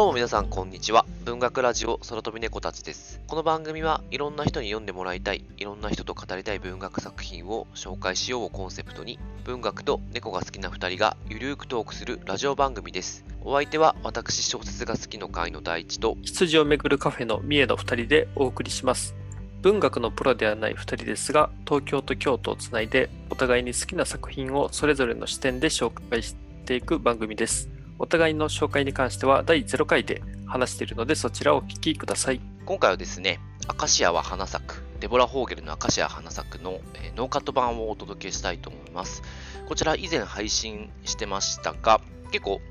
[0.00, 1.04] どうも皆さんこんにちは。
[1.26, 3.20] 文学ラジオ空飛び猫たちです。
[3.26, 13.26] この番組はいろんな人に読んでもらいたい、いろんな人と語りたい文学作品を紹介しようをコンセプトに、文学と猫が好きな2人がゆるーくトークするラジオ番組です。
[13.42, 19.14] お相手は私小説が好きの会の第一と、羊をめぐるカフェの三重の2人でお送りします。
[19.60, 27.68] 文学のプロではない2人ですが、東京と京都をつないで、お互いに好きな作品をそれぞれの視点で紹介していく番組です。
[28.02, 32.40] お互いの紹介に関しては第0回で話しているので、そちらをお聞きください。
[32.64, 39.22] 今回はですね、アカシアは花咲く、デボラ・ホーゲルのアカシア花咲くの、えーノーカット版をお届けしたいと思います。
[39.68, 42.00] こちら以前配信してましたが、
[42.32, 42.62] 結構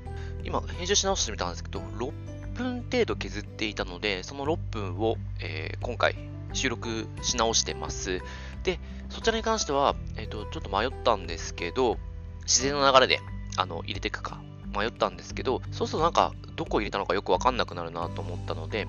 [0.42, 2.12] 今編集し直してみたんですけど、6
[2.54, 6.16] 分程度削っていたので、その6分を、えー今回
[6.54, 8.20] 収録し直してます。
[8.64, 11.98] で、そちらに関しては、えっ、と、ちょっと迷ったんですけど、
[12.42, 13.20] 自然の流れで
[13.56, 14.42] あの入れていくか
[14.74, 18.86] 迷ったんですけど、そうするとなんかどこ入れたのかよくわかんなくなるなと思ったので、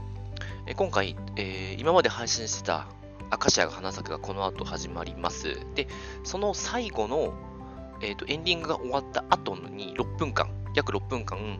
[0.67, 2.87] え今回、えー今まで配信してた
[3.29, 5.59] アカシアが花咲くがこの後始まります。
[5.75, 5.87] で、
[6.23, 7.33] その最後の、
[8.01, 11.59] えーとエンディングが終わった後に6分間、約6分間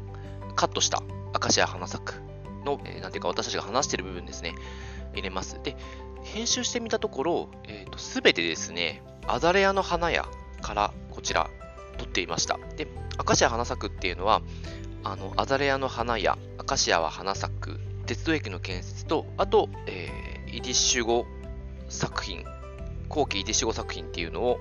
[0.56, 1.02] カットした
[1.34, 2.22] アカシア花咲く
[2.66, 4.54] の、えーなんていうか私たちが話してる部分ですね、
[5.14, 5.60] 入れます。
[5.64, 5.76] で、
[6.24, 10.26] 編集してみたところ、えーと、すべてですね、アザレアの花屋
[10.62, 11.50] からこちら
[11.98, 12.60] 撮っていました。
[12.76, 12.88] で、
[13.22, 14.42] アカシア花咲くっていうのは、
[15.04, 21.26] あの、アザレアの花屋、アカシアは花咲く、鉄道駅の建設と、あと、えーイディッシュ語
[21.88, 22.44] 作品、
[23.10, 24.58] 後期イディッシュ語作品っていうのを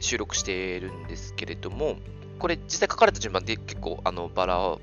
[0.00, 1.96] 収録しているんですけれども、
[2.38, 4.80] これ実際書かれた順番で結構あのバラを、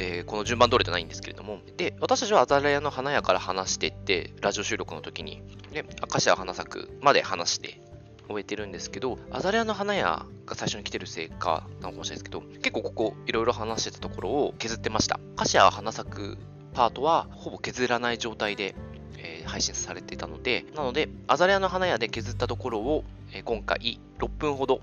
[0.00, 7.80] えーこの順番通りじゃないんですけれども、で、私たちはアザレアの花屋から話してって、ラジオ収録の時に、で、アカシア花咲くまで話して
[8.28, 15.20] 終えてるんですけど、アザレアの花屋が最初に来てるせいかなのかもしれないですけど、結構ここいろいろ話してたところを削ってました。
[15.36, 16.38] アカシア花咲く
[16.72, 18.74] パートはほぼ削らない状態で、
[19.18, 24.80] えー配信されていたので、なので、アザレアの花屋で削ったところを、えー今回6分ほど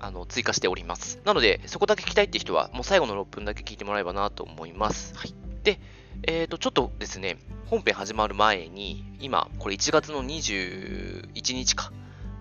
[0.00, 1.20] あの追加しております。
[1.24, 5.14] なので、そこだけ聞きたいって人は、もう最後の6分だけ聞いてもらえばなと思います。
[5.16, 5.34] はい。
[5.62, 5.78] で、
[6.24, 11.92] えっ、と、ちょっとですね、本編始まる前に、今、これ1月の21日か、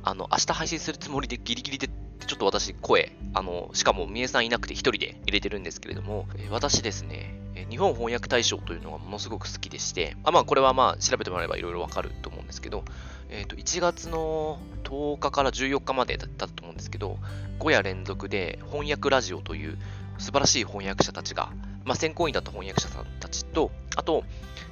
[0.04, 12.84] あの、明日配信するつもりでギリギリで、ちょっと私、声、あの、しかも、みえさんいなくて一人で入れてるんですけれども、え私ですね、日本翻訳大賞というのがものすごく好きでして、あまあ、これはまあ、調べてもらえばいろいろわかると思うんですけど、
[13.30, 17.18] えっ、と、1月の10日から14日までだったと思うんですけど、
[17.60, 19.78] 5夜連続で翻訳ラジオという
[20.18, 21.52] 素晴らしい翻訳者たちが、
[21.86, 24.24] まあ、選考員だった翻訳者さんたちと、あと、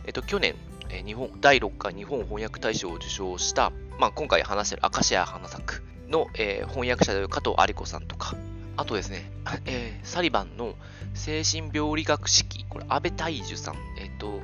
[0.05, 0.55] えっと、去年、
[0.89, 8.35] え日本第6回日本翻訳大賞を受賞した、まあ、今回話してるアカシア花咲くの、えー翻訳者である加藤有子さんとか、
[8.77, 9.31] あとですね、
[9.65, 10.73] えーサリバンの
[11.13, 14.39] 精神病理学式、これ、安倍大樹さん、えっ、と、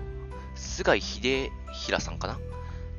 [0.55, 2.39] 菅井秀平さんかな？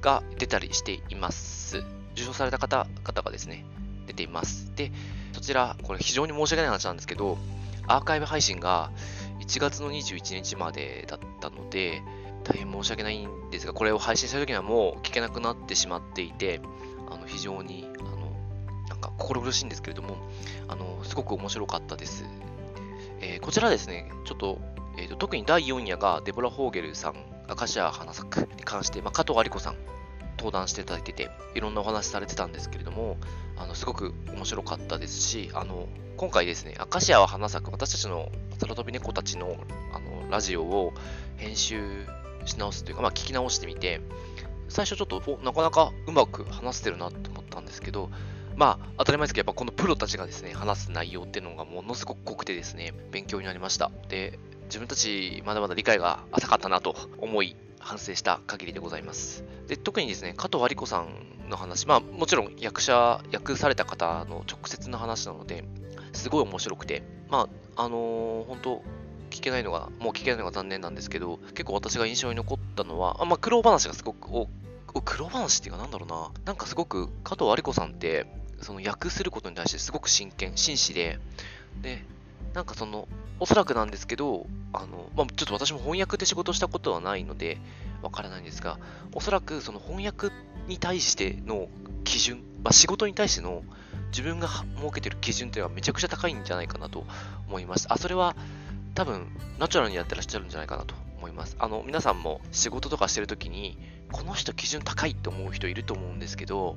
[0.01, 1.79] が出たりしています。
[2.13, 3.65] 受賞された方々がですね、
[4.07, 4.75] 出ています。
[4.77, 4.93] で、
[5.33, 7.39] そちら、これ非常に申し訳ない話なんですけど、
[7.87, 8.91] アーカイブ配信が
[9.41, 12.03] 1月の21日までだったので、
[12.47, 16.61] 大変申し訳ないんですが、これを配信した時にはもう聞けなくなってしまっていて、
[17.11, 18.31] あの非常に、あの、
[18.89, 20.17] なんか心苦しいんですけれども、
[20.69, 22.25] あの、すごく面白かったです。
[23.21, 24.61] えーこちらですね、ちょっと、
[24.97, 27.15] えーと特に第4夜がデボラ・ホーゲルさん、
[27.49, 29.77] アカシア花咲くに関して、まあ、加藤有子さん、
[30.39, 33.17] 登壇していただいてて、いろんなお話されてたんですけれども、
[33.57, 38.31] あのすごく面白かったですし、あの今回ですね、アカシアは花咲く、私たちの
[38.61, 39.57] 空飛び猫たちの
[39.93, 40.93] あのラジオを
[41.37, 42.07] 編集
[42.47, 44.01] し直すというか、まあ、聞き直してみて、
[44.69, 48.11] 最初ちょっとなかなかうまく話せてるなと思ったんですけど、
[48.57, 53.91] まあ、当たり前ですけど、やっぱこのプロたちがですね、話す内容っていうのがものすごく濃くてですね、勉強になりました。
[54.09, 59.45] で、自分たちまだまだ理解が浅かったなと思い、反省した限りでございます。
[59.69, 65.65] で、特にですね、加藤有子さんの話、まあ、もちろん役者、役された方の直接の話なので、
[66.13, 68.83] すごい面白くて、まあ、あのー本当
[69.37, 74.49] 聞けないのが、もう聞けないのが残念なんですけど、結構私が印象に残ったのは、あまあ、苦労話がすごく多
[74.87, 78.27] く、苦労話っていうかなんだろうな、なんかすごく加藤有子さんって、
[78.63, 81.19] その訳することに対してすごく真剣、真摯で、
[81.83, 82.03] で、
[82.55, 83.07] なんかその、
[83.39, 87.59] おそらくなんですけど、あの、まあ、ちょっと私も翻訳で仕事したことはないので、
[88.03, 88.79] わからないんですが、
[89.13, 90.31] おそらくその翻訳
[90.67, 91.69] に対しての
[92.05, 93.63] 基準、まあ、仕事に対しての
[94.11, 97.05] 自分が設けてる基準っていうのはめちゃくちゃ高いんじゃないかなと
[97.49, 97.87] 思います。
[97.91, 98.35] あ、それは
[98.97, 99.29] 多分
[99.59, 101.55] ナチュラルにやってらっしゃるんじゃないかなと思います。
[101.59, 103.79] あの、皆さんも仕事とかしてるときに、
[104.11, 106.77] この人基準高いって思う人いると思うんですけど、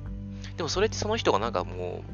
[0.58, 2.04] でもそれってその人がなんかも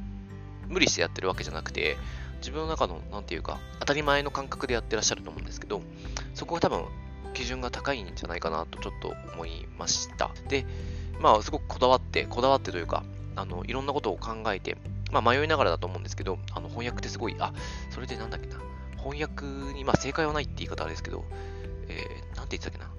[0.69, 1.97] う無理してやってるわけじゃなくて、
[2.38, 5.82] 自分の中の、なんていうか、当たり前の感覚でやってらっしゃると思うんですけど、
[6.35, 6.85] そこが多分
[7.35, 10.31] 基準が高いんじゃないかなとちょっと思いました。
[10.49, 10.67] で、
[11.19, 13.03] まあ、すごくこだわって、こだわってというか、
[13.35, 14.76] あの、いろんなことを考えて、
[15.11, 17.53] まあ、迷いながらだと思うんですけど、あの、翻訳ってすごい、あ、
[17.91, 18.56] それでなんだっけな、
[19.11, 21.25] 翻訳に、まあ、正解はないって言い方あれですけど、
[21.88, 22.91] えー、なんて言ってたっけな、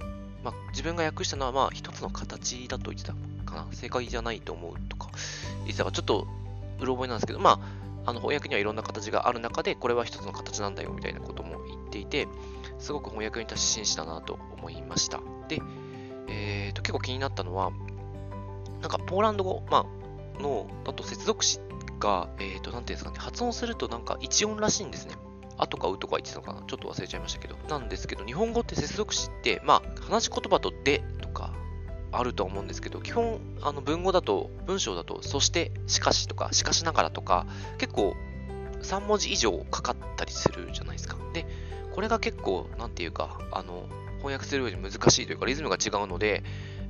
[0.43, 3.13] まあ、自分が訳したのは、まあ、一つの形だと言ってた
[3.45, 5.09] かな、正解じゃないと思うとか、
[5.65, 6.27] 言ってたかちょっと、
[6.79, 7.59] うろ覚えなんですけど、ま
[8.05, 12.27] あ、あの翻訳にはいろんな形がある中で、これは一つの形なんだよみたいなことも言っていて、
[12.79, 15.19] すごく翻訳に達し真摯だなと思いました。
[15.49, 15.61] で、
[16.29, 17.71] えーと、結構気になったのは、
[18.81, 19.85] なんかポーランド語、ま
[20.39, 21.59] あ、の、だと接続詞
[21.99, 25.15] が、えーと、なんていうんですかね、発音するとなんか一音らしいんですね。
[25.57, 27.55] あとかうとか言ってたのかなちょっと忘れちゃいましたけど。
[27.69, 31.53] なんですけど、日本語って接続詞って、まあ、話し言葉とでとか
[32.11, 37.45] あると思うんですけど、基本、あの文語だと、文章だと、そして、しかしとか、しかしながらとか、
[37.77, 38.15] 結構
[38.81, 41.17] 3文字以上かかったりするじゃないですか。
[41.33, 41.45] で、
[41.93, 43.87] これが結構、なんていうか、あの、
[44.17, 46.43] 翻訳するより難しいというか、リズムが違うので、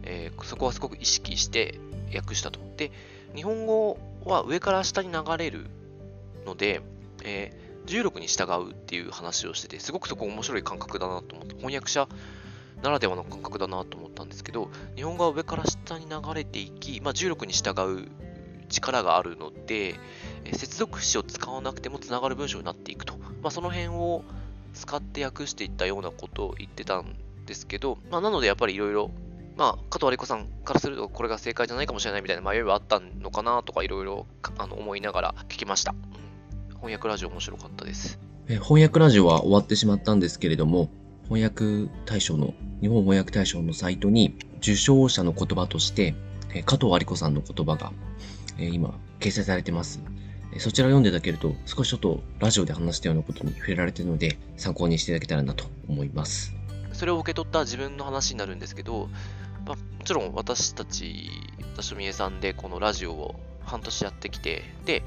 [0.04, 1.80] えー、そこはすごく意識して
[2.16, 2.60] 訳したと。
[2.78, 2.92] で、
[3.36, 5.68] 日本語は上から下に流れる
[6.46, 6.82] ので、
[7.24, 12.08] えー、重力に従うっていう話をしてて、すごくそこ面白い感覚だなと思って、翻訳者
[12.84, 18.08] ならではの感覚だなと思ったんですけど、日本語は上から下に流れていき、まあ、重力に従う
[18.70, 19.96] 力があるので、
[20.54, 23.18] 接続詞を使わなくてもつながる文章になっていくと。
[23.42, 24.24] まあ、その辺を
[24.74, 29.10] 使って訳していったようなことを言ってたんですけど、まあ、なのでやっぱりいろいろ、
[29.56, 34.28] まあ、加藤有子さんからするとこれが正解じゃないかもしれないみたいな迷いはあったのかなとかいろいろ
[34.60, 35.96] 思いながら聞きました、
[36.78, 38.20] 翻訳ラジオ面白かったです。
[38.48, 40.90] え翻訳ラジオは終わってしまったんですけれども、
[41.24, 46.16] 翻訳大賞の、日本翻訳大賞のサイトに受賞者の言葉として、
[46.66, 47.92] 加藤有子さんの言葉が
[48.58, 50.00] 今掲載されてます。
[50.60, 56.54] そちらを読んでいただけると、少しちょっとラジオで話したようなことに触れられているので、参考にしていただけたらなと思います。
[56.94, 59.10] それを受け取った自分の話になるんですけど、
[59.66, 61.30] まあ、もちろん私たち、
[61.74, 65.04] 私とみえさんでこのラジオを半年やってきて、で、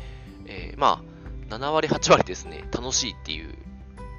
[0.46, 1.10] えー、まあ、
[1.50, 3.55] 7割、8割ですね、楽しいっていう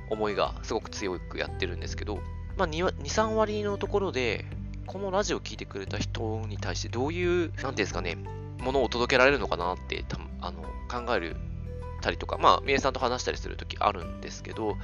[0.10, 2.20] 思いがすごく強くやってるんですけど、
[2.58, 4.46] まあ2、2、3割のところで、
[4.86, 8.18] このラジオを聴いてくれた人に対してどういう、なんていうんですかね、
[8.60, 10.06] ものを届けられるのかなって
[10.42, 11.38] あの考える
[12.02, 14.76] たりとか、まあ、みえさんと話したりするときあるんですけど、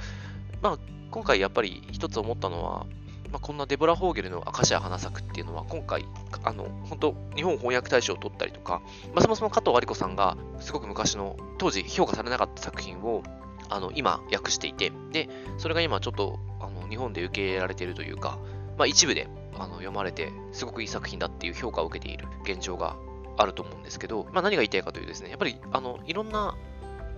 [0.62, 0.78] まあ、
[1.10, 2.86] 今回やっぱり一つ思ったのは、
[3.32, 6.06] まあ、こんなデボラ・ホーゲルのアカシア花咲くっていうのは、今回、
[6.44, 8.80] あの、本当日本翻訳大賞を取ったりとか、
[9.14, 13.22] まあ、そもそも加藤有子さんが、すごく昔の、当時評価されなかった作品を、
[13.68, 15.28] あの、今、訳していて、で、
[15.58, 18.38] それが今ちょっと、あの、日本で受け入れられているというか、
[18.78, 19.28] まあ、一部で、
[19.58, 22.96] あの、読まれて、すごくいい作品だっていう評価を受けている現状が
[23.38, 26.56] あると思うんですけど、まあ、何が言いたいかというとですね、やっぱりあのいろんな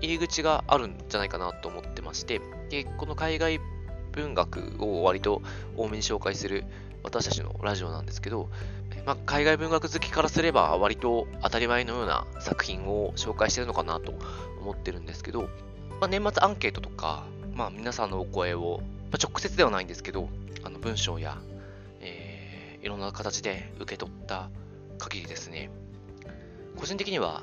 [0.01, 3.59] 入り口があるんじゃないかなと思ってまして、でこの海外
[4.13, 5.43] 文学を割と
[5.77, 6.65] 多めに紹介する
[7.03, 8.49] 私たちのラジオなんですけど、
[9.07, 14.13] まあ、海外文学好きからすれば割と当たり前のような作品を紹介してるのかなと
[14.61, 15.43] 思ってるんですけど、
[16.01, 17.25] まあ、年末アンケートとか、
[17.55, 18.81] まあ、皆さんのお声を、
[19.11, 20.29] まあ、直接ではないんですけど、
[20.63, 21.39] あの文章や、
[22.01, 24.51] えー、いろんな形で受け取った
[24.99, 25.71] 限りですね、
[26.77, 27.43] 個人的には、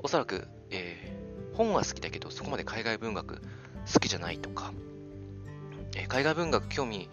[0.00, 3.40] おそらく、えー、本は好きだけど、そこまで海外文学
[3.92, 4.72] 好きじゃないとか、
[5.98, 7.10] え、海外文学興味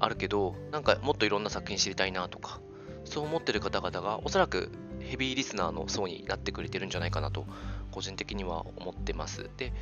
[0.00, 2.60] あるけど、なんかもっといろんな作品知りたいなとか、
[3.04, 7.46] そう思ってる方々が、おそらくヘビーリスナーの層になってくれてるんじゃないかなと、
[7.90, 9.50] 個人的には思ってます。
[9.56, 9.72] で、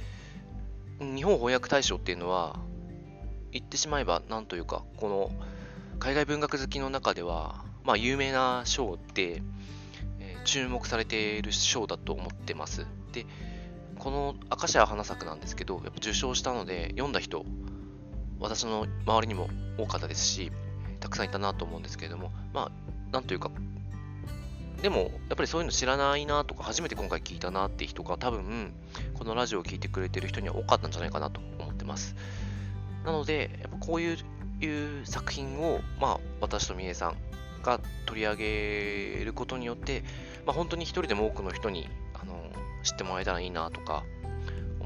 [0.99, 2.59] 日本翻訳大賞っていうのは、
[3.53, 5.31] 言ってしまえば、なんというか、この
[5.99, 9.43] 海外文学好きの中では、まあ有名な賞で、
[10.45, 12.87] 注目されている賞だと思ってます。
[13.13, 13.27] で、
[13.99, 17.45] この明石家花咲なんですけど、やっぱ受賞したので、読んだ人、
[18.41, 20.51] 私の周りにも多かったですし、
[20.99, 23.51] たくさんいたなと思うんですけれども、まあ、なんというか、
[24.83, 28.73] でも、やっぱりそういうの知らないなとか、初めて今回聞いたなって人が多分、
[29.15, 32.17] このラジオを聴いてくれてる人には多かったんじゃないかなと思ってます。
[33.05, 34.17] なので、やっぱこういう
[34.65, 37.17] いう作品を、まあ、私とみえさん
[37.63, 40.03] が取り上げることによって、
[40.47, 42.35] まあ、本当に一人でも多くの人にあの
[42.83, 44.05] 知ってもらえたらいいなとか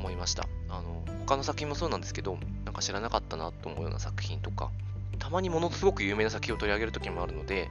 [0.04, 0.46] 思いました。
[0.68, 4.70] あの他の作品もそうなんですけど、なんか知らなかったなと思うような作品とか、
[5.18, 7.70] たまにものすごく有名な作品を取り上げる時もあるので、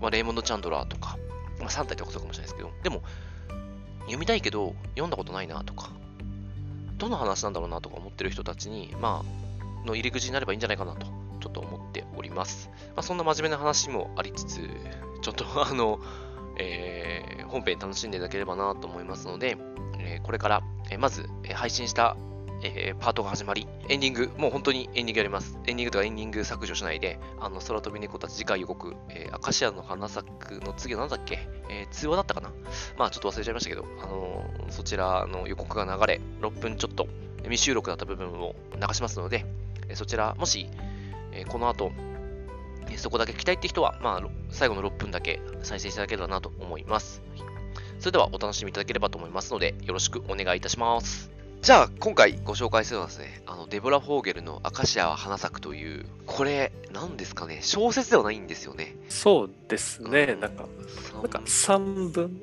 [0.00, 1.16] まあ、レイモンド・チャンドラーとか、
[1.60, 3.02] まあ、3体とかそうかもしれないですけど、でも、
[4.00, 5.90] 読みたいけど、読んだことないなとか、
[6.98, 11.06] どの話なんだろうなとか思ってる人たちに、まあ、の入り口になればいいんじゃないかなと、
[11.40, 12.68] ちょっと思っております。
[12.96, 14.68] まあ、そんな真面目な話もありつつ、
[15.20, 16.00] ちょっとあの、
[16.58, 19.56] えー、本編楽しんでいただければなと思いますので、
[20.04, 22.16] え、これから、え、まず、え配信した
[22.64, 25.58] えパートが始まり、エンディング、もう本当にエンディングやります。
[25.66, 31.40] エンディングとかエンディング削除しないで、あの、空飛び猫たち次回予告、えアカシアの花咲くの次は何だっけ？
[31.68, 32.52] えー通話だったかな？
[32.96, 37.08] まあちょっと忘れちゃいましたけど、あのそちらの予告が流れ、6分ちょっと
[37.42, 39.44] 未収録だった部分を流しますので、
[39.88, 40.68] えそちら、もし、
[41.32, 41.90] えこの後、
[42.96, 47.22] そこだけ聞きたいって人は、まあ、最後の6分だけ再生していただければなと思います。
[48.02, 51.30] はいそれではお楽しみいただければと思いますので、よろしくお願いいたします。
[51.60, 58.96] じゃあ、今回ご紹介するのはですね、あの、デボラ・フォーゲルのアカシアは花咲くという、これ、何ですかね、小説ではないんですよね。
[59.08, 60.32] そうですね。
[60.32, 60.64] うんなんか、
[61.12, 62.24] 三なんか3分。
[62.24, 62.40] うん。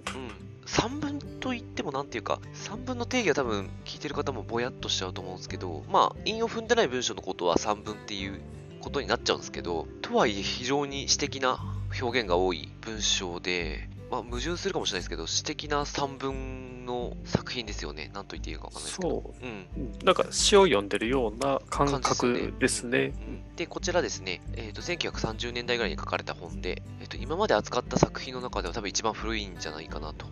[0.65, 8.39] 3分と言ってもなんていうか、3分の定義は多分聞いてる方もぼやっとしちゃうと思うんですけど、まあ、引を踏んでない文章のことは3分っていう
[8.79, 11.59] ことになっちゃうんですけど、とはいえ非常に詩的な
[11.99, 18.09] 表現が多い文章で、まあ、矛盾するかもしれないですけど、詩的な3分の作品ですよね。
[18.13, 19.09] なんと言っていいかわかんないですけど。
[19.09, 19.45] そう。
[19.45, 19.67] うん。
[19.77, 23.13] うんなんか詩を読んでるような感覚ですね。
[23.27, 30.25] うんで、こちらですね、えー、と1930年代ぐらいに書かれた本で、えー、と今まで扱った作品の中では多分一番古いんじゃないかなと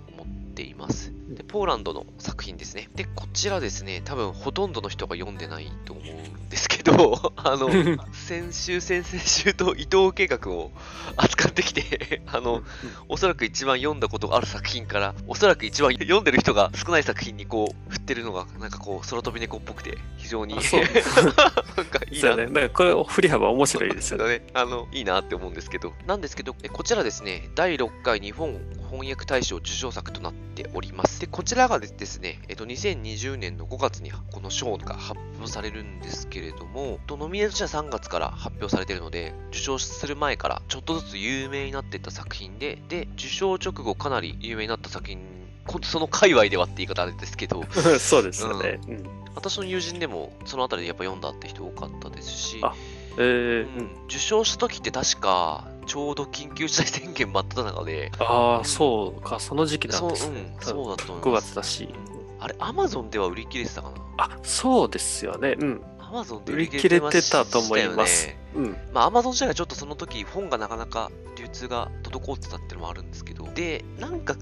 [0.57, 1.13] ています。
[1.29, 2.89] で、ポーランドの作品ですね。
[2.95, 7.69] で、こちらですね、多分ほとんどの人が読んでないと思うんですけど、 あの、
[8.11, 10.71] 先週、先々週と伊藤計画を
[11.15, 12.63] 扱ってきて、 あの、
[13.07, 20.63] おそらく一番読んだことがある作品から、おそらく一番読んでる人が少ない作品にこう、振ってるのが、なんかこう、空飛び猫っぽくて、非常に、なん
[21.85, 22.45] かいいなね。
[22.47, 24.39] なんかこれ、振り幅面白いですよね。
[24.39, 24.45] ね。
[24.53, 25.93] あの、いいなって思うんですけど。
[26.05, 28.59] なんですけど、えこちらですね、第6回日本
[28.91, 31.21] 翻訳大賞受賞作となっております。
[31.21, 45.19] で、こちらがですね、えっと、2020年の5月にこの賞が発表されるんですけれども、とノミネートとしては3月から発表されているので、受賞する前からちょっとずつ有名になっていった作品で、で、受賞直後かなり有名になった作品、
[45.65, 47.63] こその界隈ではって言い方あれですけど、
[47.99, 48.79] そうですよね。
[48.87, 52.73] うん私の友人でもそのあたりでやっぱ読んだって人多かったですし、あ
[53.17, 61.47] えーううんん受賞した時って確かちょうど緊急事態宣言真っ只中で、ああ、そうか、その時期なそう、うんんですね。、そうだと思5います。
[61.47, 61.83] 月だし。
[62.11, 63.95] うんあれ、アマゾンでは売り切れてたかな？
[64.17, 65.55] あ、そうですよね。
[65.57, 65.81] うん。
[65.97, 68.39] アマゾンで売り切れてたと思いますよね。
[68.53, 68.77] うん。
[68.93, 74.35] まあ、アマゾン自体がちょっとその時、本がなかなか流通が滞ってたっていうのもあるんですけど、で、なんか、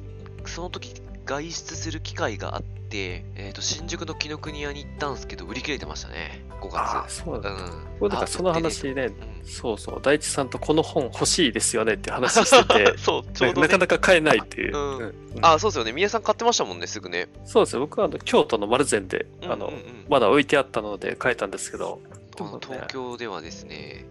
[0.46, 0.94] その時、
[1.25, 7.24] 外出する機会があって、えっ、と、新宿の紀ノ国屋に行ったんですけど、売り切れてましたね、5ああ、月。
[7.24, 7.50] そうだ。
[7.51, 7.58] うん。
[8.00, 14.77] これなんかその話ね、あ売ってねそうそう、大地さんとこの本欲しいですよねって話しててうん、 そう、ちょうど、ね、なかなか買えないっていう。
[14.77, 15.91] うんうんあ、そうですよね。
[15.91, 17.27] 宮さん買ってましたもんね、すぐね。
[17.44, 17.82] そうですよ。
[17.82, 24.05] 僕はあの京都の丸善で、あのうんうんうんまだ置いてあったので買えたんですけど、ね東京ではですね、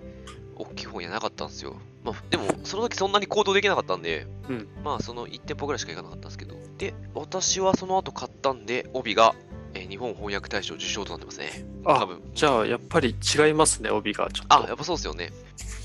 [0.57, 1.77] 大きい本屋なかったんですよ。
[2.03, 9.35] まあ、でも、その時そんなに行動できなかったんで、うんまあ、その1店舗ぐらいしか行かなかったんですけど、で、私はその後買ったんで、帯が、
[9.75, 11.65] えー日本翻訳大賞受賞となってますね。
[11.85, 14.55] 多あ分、じゃあやっぱり違いますね、帯がちょっと。
[14.65, 15.33] あ、やっぱそうですよね。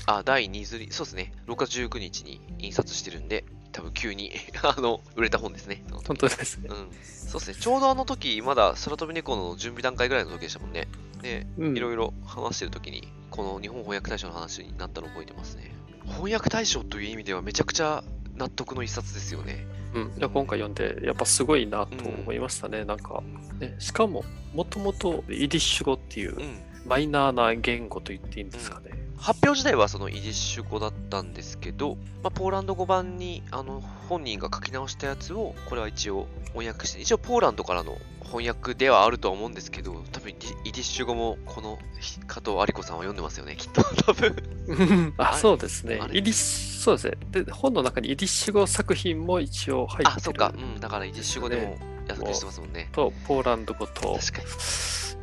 [0.06, 1.32] あ、第2釣り、そうですね。
[1.48, 5.82] 6月19日に印刷してるんで、多分急に あの、売れた本ですね。
[6.06, 6.68] 本当ですね。
[6.70, 6.76] うん。
[7.02, 7.54] そうですね。
[7.60, 10.86] ちょうどあの時、まだ空飛び猫の準備段階ぐらいの時でしたもんね。
[11.22, 15.74] で、うんいろいろ話してる時に、この日本翻訳大賞の話になったのを覚えてますね。
[16.06, 18.02] 翻訳大賞という意味ではめちゃくちゃ
[18.36, 19.66] 納得の一冊ですよね。
[19.94, 22.84] うん、今回読んで、やっぱすごいなと思いましたね。
[22.84, 23.22] なんか、
[23.58, 26.70] ね、しかも、もともとイディッシュ語っていううん。
[26.86, 28.90] マイナーな言語と言っていいんですかね。
[29.20, 41.78] 発表自体はそのイディッシュ語だったんですけど、まあ、ポーランド語版にあの本人が書き直したやつを、これは一応翻訳して、一応ポーランドからの翻訳ではあるとは思うんですけど、多分イディッシュ語もこの
[42.26, 43.82] 加藤有子さんは読んでますよね、きっと。
[44.04, 45.14] 多分。
[45.18, 47.44] あ、そうですねイディッシュ、そうですね。
[47.44, 50.10] で、本の中にイディッシュ語作品も一応入ってる。
[50.16, 50.54] あ、そっか。
[50.56, 50.80] うん。
[50.80, 52.88] だからイディッシュ語でもやってますもんね。
[52.92, 54.14] と、ポーランド語と。
[54.18, 54.48] 確かに。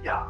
[0.03, 0.27] いや、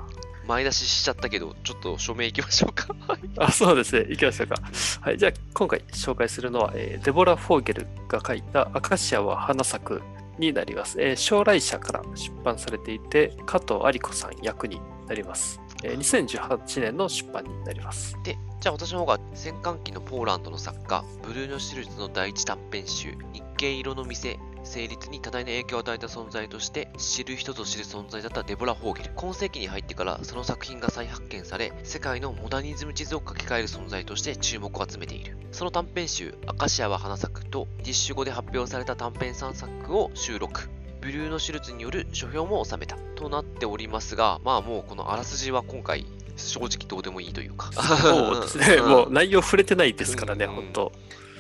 [0.48, 2.96] 前出ししちゃったけど、ちょっと署名いきましょうか。
[3.08, 4.06] は いあ、そうですね。
[4.10, 4.56] 行きましょうか。
[5.02, 5.18] はい。
[5.18, 10.02] じゃあ、今回紹介するのは、えーデボラ・フォーゲルが書いたアカシアは花咲く
[10.40, 11.02] になります。
[11.02, 15.60] えー将来社から出版されていて、加藤有子さん役になります。
[15.84, 18.16] えー2018年の出版になります。
[18.24, 29.12] で、じゃあ私の方が戦艦機のポーランドの作家、ブルーノ・シルツの第一短編集、日系色の店、成立に多大な影響を与えた存在として、知る人ぞ知る存在だったデボラ・ホーゲル。
[29.16, 35.38] 今世紀に入ってからその作品が再発見され、世界のモダニズム地図を書き換える存在として注目を集めている。
[35.52, 40.70] その短編集、アカシアは花咲くと、ディッシュ語で発表された短編3作を収録。
[41.02, 42.98] ブルーノ・シュルツによる書評も収めた。
[43.16, 46.06] となっておりますが、まあもうこのあらすじは今回、
[46.36, 47.72] 正直どうでもいいというか。
[47.74, 48.76] そうですね。
[48.82, 50.92] んもう内容触れてないですからね、うん本当。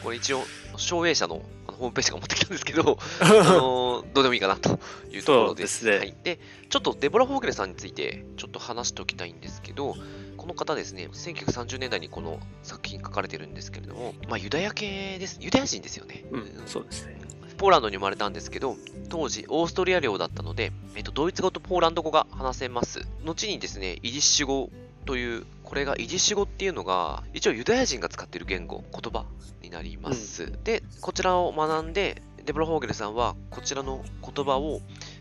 [0.03, 0.43] これ一応、
[0.77, 1.45] 照英社のあの
[1.77, 4.79] ホームページが持ってきたんですけど、 あのどうでもいいかなと
[5.11, 5.79] いうところです。
[5.79, 9.95] そうですねはい、で、ちょっとデボラ・フォーゲルさんについてちょっと話しておきたいんですけど、
[10.37, 15.37] この方ですね、1930年代にこの作品書かれてるんですけれども、まあ、ユダヤ系です。
[15.41, 16.25] ユダヤ人ですよね。
[16.31, 17.17] うん、そうですね。
[17.57, 18.77] ポーランドに生まれたんですけど、
[19.09, 23.07] 当時オーストリア領だったので、えっと、ドイツ語とポーランド語が話せます。
[23.25, 24.69] 後にですね、イディッシュ語
[25.05, 29.25] という、これがイディッシュ語っていうのが、一応ユダヤ人が使っている言語、言葉
[29.61, 30.57] になります。
[30.63, 34.79] で、こちらを学んで、デボラ・ホーゲルさんはこちらの言葉を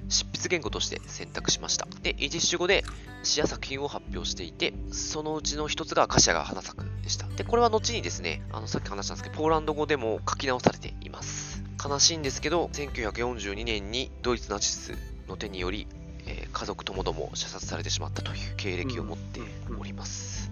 [0.09, 1.89] 執筆言語として選択しました。
[2.01, 2.85] で、イディッシュ語で
[3.25, 7.27] 詩や作品を発表していて、そのうちの一つがアカシアが花咲くでした。
[7.27, 11.65] で、これは後にですね、あのさっき話したんですけど、ポーランド語でも書き直されています。
[11.85, 14.93] 悲しいんですけど、1942年にドイツナチス
[15.27, 15.89] の手により、
[16.27, 19.41] えー家族ともども射殺されてしまったという経歴を持って
[19.79, 20.51] おります。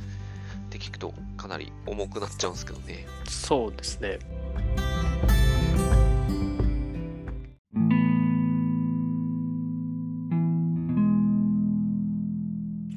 [0.66, 3.06] って聞くとかなり重くなっちゃうんですけどね。
[3.26, 4.18] そうですね。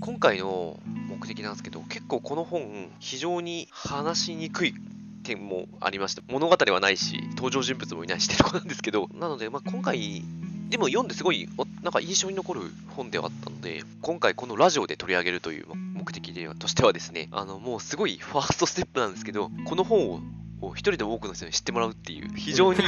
[0.02, 4.74] 今回の目的なんですけど、結構この本、非常に話しにくい
[5.24, 10.24] 点もありまして、物語はないし、登場人物もいないしってとこなんですけど、なので、まあ、今回、
[10.70, 12.62] でも読んですごい、おなんか印象に残る
[12.96, 20.20] 本ではあったので、今回このラジオで取り上げるという目的ではとしてはですね、あの、もうすごいファーストステップなんですけど、この本を
[20.60, 22.80] を一人でも多くの人に知ってもらうっていう、非常に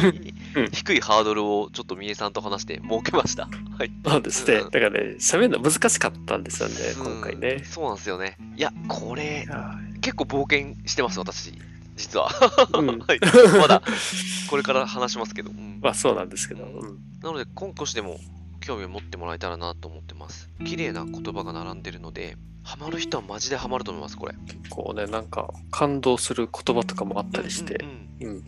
[0.55, 3.47] うん低いハードルをちょっと三重さんと話して設けました。
[3.77, 3.91] はい。
[4.05, 4.57] そうですね。
[4.57, 7.63] うんだからね、喋るの難しかったんですよね、うん今回ね。
[7.63, 8.37] そうなんですよね。
[8.55, 11.53] いや、これ、は結構冒険してます、私。
[11.99, 12.29] 実は。
[12.75, 13.19] いうん はい。
[13.59, 13.81] まだ、
[14.49, 15.51] これから話しますけど。
[15.51, 16.63] うんまあそうなんですけど。
[16.63, 18.17] うんなので、今少しでも
[18.61, 20.49] 興味を持ってもらえたらなと思ってます。
[20.65, 24.35] 綺麗な言葉が並んでるので、ハマる人はマジでハマると思います、これ。
[24.45, 28.27] 結構ね、なんか感動する言葉とかもあったりしてうん。
[28.27, 28.43] うんうんうん。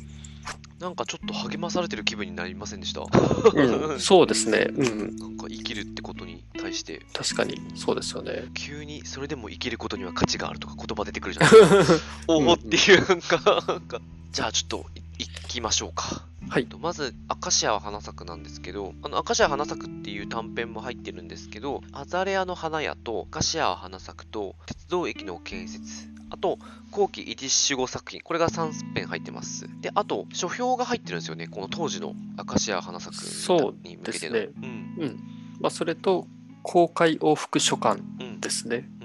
[0.79, 3.01] なんかちょっと励まされてる気分になりませんでした？
[3.01, 4.67] うん そうですね。
[4.69, 5.15] うん。
[5.17, 8.45] なんか生きるってことに対して、確かに、そうですよね。
[8.55, 12.03] 急にそれでも生きることには価値があるとか言葉出てくるじゃないですか。
[12.27, 16.25] おおっていう、か、なんか、じゃあちょっとい行きましょうか。
[16.49, 16.67] はい。
[16.79, 26.59] まず、アカシアは花咲くなんですけど、あの、アカシアは花咲くっていう短編も入ってるんですけど、アザレアの花屋と、アカシアは花咲くと、鉄道駅の建設、あと、
[26.91, 29.69] 後期イディッシュ語作品、これが3編入ってます。
[29.81, 34.33] で、あと、書評が入ってるんですよね、この当時のアカシアは花咲くそうに向けての。
[34.35, 34.65] ですうん。
[34.97, 35.19] うん。
[35.59, 36.25] まあそれと、
[36.63, 38.39] 公開往復書簡うん。
[38.39, 38.89] ですね。
[38.95, 39.00] うん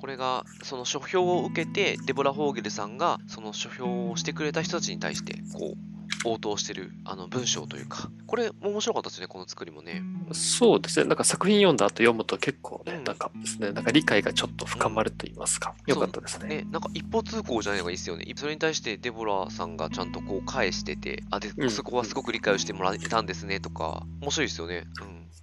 [0.00, 5.89] これがその書評を受けてデボラ・ホーゲルさんがその書評をしてくれた人たちに対してこう
[6.24, 8.10] 応答してるあの文章というか。
[8.26, 10.02] これ面白かったですねこの作りもね。
[10.32, 11.06] そうですね。
[11.06, 13.04] なんか作品読んだ後読むと結構ね、うん。
[13.04, 15.74] なんかですね、なんか理解がちょっと深まると言いますか。
[15.86, 16.48] よかったですね。
[16.48, 16.66] ね。
[16.70, 18.24] なんか一方通行じゃないのがいいですよね。
[18.36, 21.70] それに対してデボラさんがちゃんとこう返しててあでうん。
[21.70, 24.84] そこはすごく理解をしてもらえたんですねとか面白いですよね、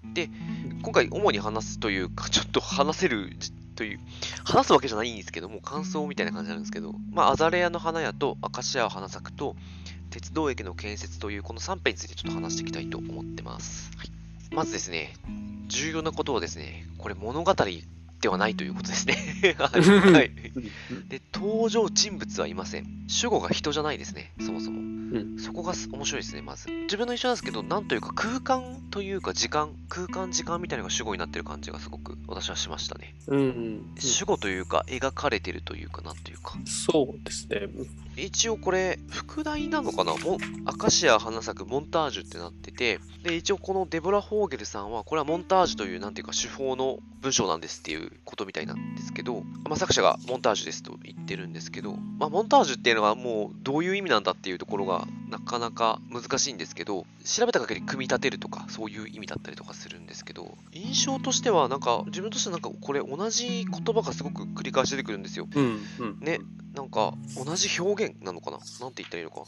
[0.04, 0.30] うん、で
[0.84, 4.00] 今回主に話すというか ちょっと話せるじという
[4.44, 9.56] 話すわけじゃないんですけども感想みたいな感じなんですけどまあアザレアの花屋とアカシアは花咲くと
[10.10, 14.10] 鉄道駅の建設というこの3編についてちょっと話していきたいと思ってます、はい、
[14.52, 15.14] まずですね
[15.68, 17.54] 重要なことはですねこれ物語
[18.22, 19.16] ではないということですね
[19.60, 19.70] は
[20.24, 20.32] い、
[21.08, 22.88] で、登場人物はいません。
[23.08, 24.80] 主語が人じゃないですね、そもそも。
[24.80, 26.70] うんそこがす面白いですね、まず。
[26.70, 33.14] 自分の一緒なんですけど、なんというか空間というか時間、空間時間みたいなのが主語になってる感じがすごく私はしましたね。
[33.28, 36.58] うんうん主語というか、描かれてるというか、なんというか。
[36.66, 37.68] そうですね。
[38.18, 40.14] 一応これ、副題なのかな？
[40.66, 65.48] アカシア花咲くモンタージュってなってて、で、一応このデボラ・ホーゲルさんは、これはモンタージュという、なんていうか、手法の文章なんですっていうことみたいなんですけど、まあ、作者がモンタージュですと言ってるんですけど、まあ、モンタージュっていうのはもうどういう意味なんだっていうところがなかなか難しいんですけど、調べた限り組み立てるとか、そういう意味だったりとかするんですけど、印象としては、なんか、自分としてはなんか、これ同じ言葉がすごく繰り返し出てくるんですよ。
[65.54, 66.40] うんうんね、
[66.74, 68.58] なんか同じ表現なのかな？
[68.58, 69.44] なんて言ったらいいのか？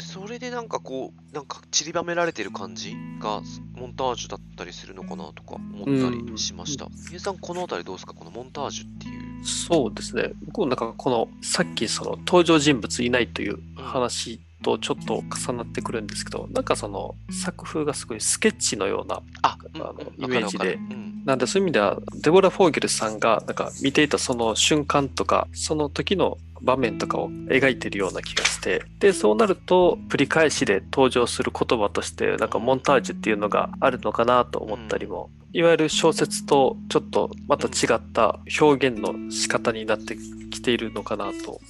[0.00, 2.96] それでなんかこう、なんか散りばめられてる感じ？
[3.20, 3.42] が
[3.74, 6.86] モンタージュだったりするのかなとか思ったりしました。
[6.86, 8.14] みゆさん、このあたりどうですか？
[8.14, 9.44] このモンタージュっていう。
[9.44, 10.32] そうですね。
[10.46, 40.16] 僕もなんかこのさっきその登場人物いないという話とちょっと重なってくるんですけど、なんかその作風がすごいスケッチのような、あ、あのうんイメージでうんなんでそういう意味ではデボラ・フォーゲルさんがなんか見ていたその瞬間とかその時の場面とかを描いてるような気がしてでそうなると繰り返しで登場する言葉としてなんかモンタージュっていうのがあるのかなと思ったりも、いわゆる小説とちょっとまた違った表現の仕方になって
[40.50, 41.60] きているのかなと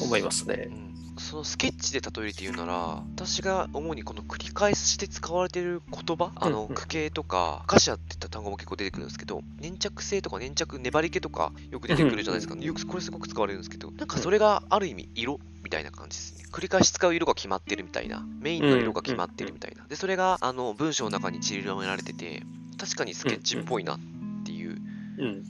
[0.00, 0.68] 思いますね。
[0.68, 0.89] うん
[1.20, 2.74] そのスケッチで例えて言うなら、
[3.14, 12.58] 私が主にこの繰り返して使われている言葉、あの、うんうん区形とか、カシアって言った単語も結構出てくるんですけど、粘着性とか粘着、粘り気とかよく出てくるじゃないですか。
[12.58, 16.44] よくこれすごく使われるんですけど、なんかそれがある意味色みたいな感じですね。
[16.50, 18.24] 繰り返し使う色が決まってるみたいな。
[18.40, 19.84] メインの色が決まってるみたいな。
[19.86, 22.42] で、それが、あの、文章の中に散りばめられてて、
[22.78, 24.19] 確かにスケッチっぽいなって。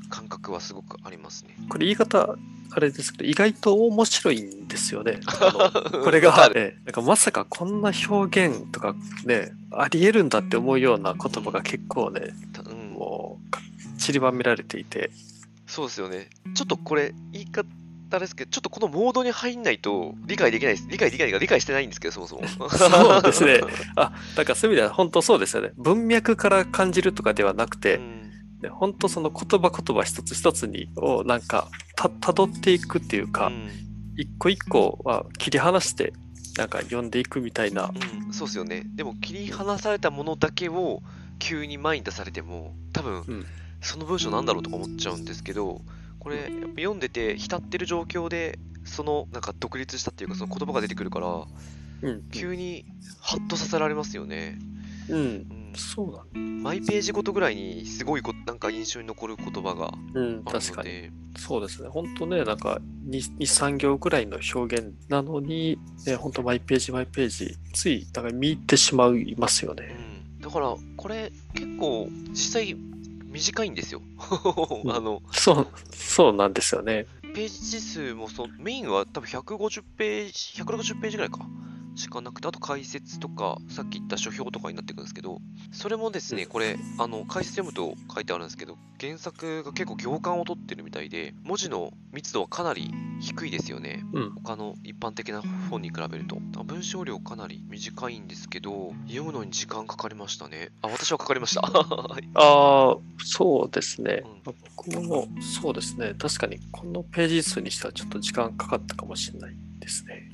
[0.09, 1.56] 感覚はすごくありますね。
[1.68, 2.37] これ言い方、
[2.72, 5.20] あれですけど、意外と面白いんですよね。
[5.26, 13.61] あ のこれが、わかるええなんかまさかこんな表現とかね、ありえるんだって思うような言葉が結構ね、たうん、もうか
[13.98, 15.11] 散りばめられていて、
[15.66, 16.28] そうですよね。
[16.54, 17.64] ちょっとこれ、言い方
[18.18, 20.88] ですけど、ちょっとこのモードに入んないと理解できないです。
[20.88, 22.68] 理解できないが理解してないんですけど、そもそも。
[22.68, 23.61] そうですね。
[23.96, 25.72] あ、だからそういう意味では本当そうですよね。
[25.76, 28.19] 文脈から感じるとかではなくて、うん
[28.62, 33.70] ね本当その言葉言葉一つ一つにをなんかた辿っていくっていうか、うん。
[34.16, 36.12] 一個一個は切り離して
[36.59, 37.90] なんか読んでいくみたいな、
[38.27, 38.83] うん、そうですよね。
[38.94, 41.03] でも切り離されたものだけを
[41.38, 43.46] 急に前に出されても、多分、うん。
[43.81, 45.81] その文章なんだろうとか思っちゃうんですけど、
[46.18, 51.46] これ、やっぱ読んでて、浸ってる状況で、その、なんか独立したっていうか、その言葉が出てくるから、
[52.03, 52.29] うん。
[52.31, 52.85] 急に
[53.20, 54.59] ハッとさせられますよね。
[55.09, 61.11] うん、うんそうなんマイページごとぐらいにすごいこなんか印象に残る言葉がうん、確かに。
[61.38, 61.88] そうですね。
[61.88, 69.94] 本当ね、なんか2、3行ぐらいの表現なのに、ね、本当マイページマイページ、つい、なんか見入ってしまいますようね。
[70.38, 72.76] ん、だからこれ結構実際
[73.30, 74.00] 短いんですよ。
[74.00, 74.04] ん
[74.90, 77.06] あのそう、そうなんですよね。
[77.35, 81.46] ページ数もそメインは多分150ページ、160ページぐらいか。
[82.00, 85.40] しかなくて、あと解説とか、さっき言った書評とかになってくるんですけど、
[85.72, 94.04] それもですね、うんこれ、あの、解説読むと書いてあるんですけど、原作が結構行間を取ってるみたいで、文字の密度はかなり低いですよね。
[94.12, 94.30] うん。
[94.42, 96.36] 他の一般的な本に比べると。
[96.64, 100.70] 文章量かなり短いんですけど、読むのに時間かかりましたね。
[100.82, 101.62] あ、私はかかりました。
[101.62, 104.52] は いああ、そうですねう。
[104.86, 106.14] 僕も、そうですね。
[106.18, 110.30] 確かに、このページ数にしてはちょっと時間かかったかもしれないですね。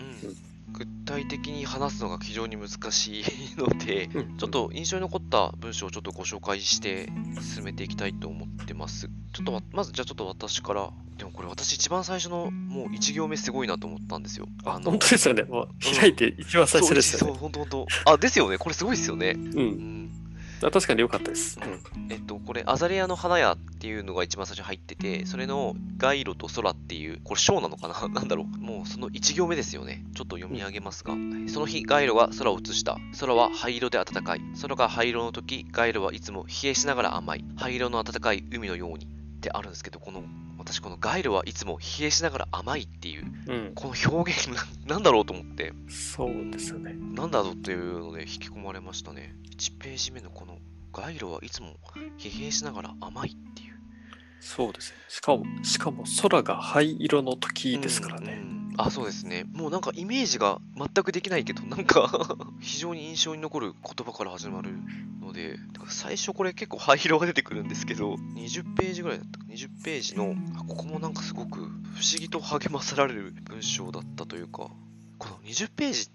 [0.80, 3.24] うん具体的に話すのが非常に難しい
[3.56, 7.08] ので、うんちょっと印象に残った文章をちょっとご紹介して
[7.54, 9.08] 進めていきたいと思ってます。
[9.32, 14.46] ちょっとわまずじゃあちょっと私から、でもこれ私一番最初のもう1行目すごいなと思ったんですよ。
[14.64, 15.44] あ、本当ですよね。
[15.44, 17.40] もう開いて一番最初ですそう、よね。
[17.40, 17.68] 本当本
[18.04, 18.12] 当。
[18.12, 18.58] あ、ですよね。
[18.58, 19.30] これすごいですよね。
[19.30, 19.38] う。
[19.38, 20.10] うんん。
[20.10, 20.25] あ
[20.60, 21.58] 確かに良かったです。
[22.10, 28.08] えっと、これ、アザレアの花屋っていうのが一番最初に入ってて、それの街路と空っていう、これ章なのかな？
[28.08, 28.58] なんだろう。
[28.58, 30.04] もうその1行目ですよね。
[30.14, 31.14] ちょっと読み上げますが。
[31.48, 32.98] その日、街路が空を映した。
[33.20, 34.40] 空は灰色で暖かい。
[34.60, 37.44] 空が灰色の時、街路はいつも冷えしながら甘い。
[37.56, 39.06] 灰色の暖かい海のように。
[39.36, 40.24] ってあるんですけど、この、
[40.58, 43.72] 私この街路はいつも冷えしながら甘いっていう、うん。
[43.74, 46.94] この表現な、なんだろうと思って、そうですよね。
[46.94, 49.34] なんだろうっていうので引き込まれましたね。
[49.56, 50.58] 1ページ目のこの、
[50.92, 51.76] 街路はいつも
[52.18, 53.78] 疲弊しながら甘いっていう。
[54.40, 54.98] そうですね。
[55.08, 58.38] しかも、しかも空が灰色の時ですからね。
[58.42, 59.44] うんうんあ、そうですね。
[59.52, 64.70] もうなんかイメージが全くできないけど、なんか 非常に印象に残る言葉から始まる
[65.20, 71.70] ので、最初これ結構灰色が出てくるんですけど、20ページぐらいだったか、20ページの、あここもなんかすごく不思
[72.18, 74.70] 議と励まされる文章だったというか、
[75.18, 76.10] この20ページ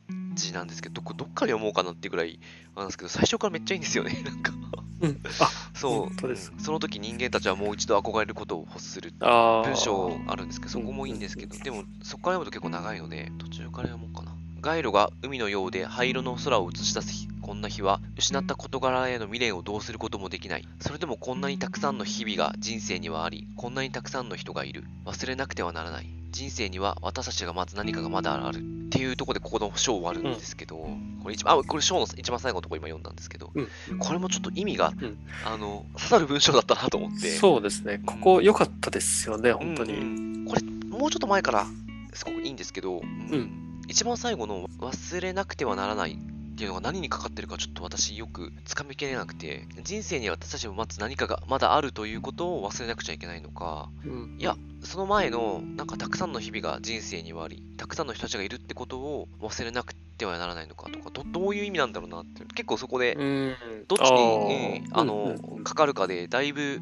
[0.53, 2.39] なんですけど、どこどっから読もうかなっていうぐらい
[2.75, 4.53] なんですけど、最初からめっちゃいいんですよね、 なんか。
[5.01, 5.21] うん。
[5.39, 6.51] あ、そう、です。
[6.51, 14.35] うんその時人間たちはもう一度憧れることを欲する文章あるんですけど、そこもいいんですけど、でもそこから読むと結構長いので、途中から読もうかな。
[14.61, 20.67] 街路が海のようで灰色の空を映し出す日こんな日は失った事柄への未練をどうすることもできない。
[20.79, 24.83] それでもこんなにたくさんの日々が人生にはありこんなにたくさんの人がいる。
[25.05, 26.07] 忘れなくてはならない。
[26.31, 28.59] 人生には私たちが待つ何かがまだある。
[28.59, 30.75] っていうところでここの章終わるんですけど、
[31.23, 33.97] これ一番あこれ章の一番最後のところ今読んだんですけどうん。
[33.99, 35.17] これもちょっと意味が、うん。
[35.45, 37.29] あの刺さる文章だったなと思って。
[37.37, 38.01] そうですね。
[38.05, 39.93] ここ良かったですよね、本当に。
[39.93, 40.03] うんう
[40.43, 40.45] ん。
[40.45, 41.65] これもうちょっと前から
[42.13, 43.83] すごくいいんですけど、うん。
[43.87, 46.17] 一番最後の忘れなくてはならない
[46.61, 53.89] っていうのが何にかかってるかちょっと私よくつかみきれなくて人生には私たちを待つ何かがまだあるということを忘れなくちゃいけないのか。
[54.05, 54.37] うん。
[54.39, 63.55] いやその前のなんかたくさんの日々が人生にはありたくさんの人たちがいるってことを忘れなくてはならないのかとかどどういう意味なんだろうなって結構そこでうん。
[63.87, 66.79] どっちにうんあの、かかるかでだいぶ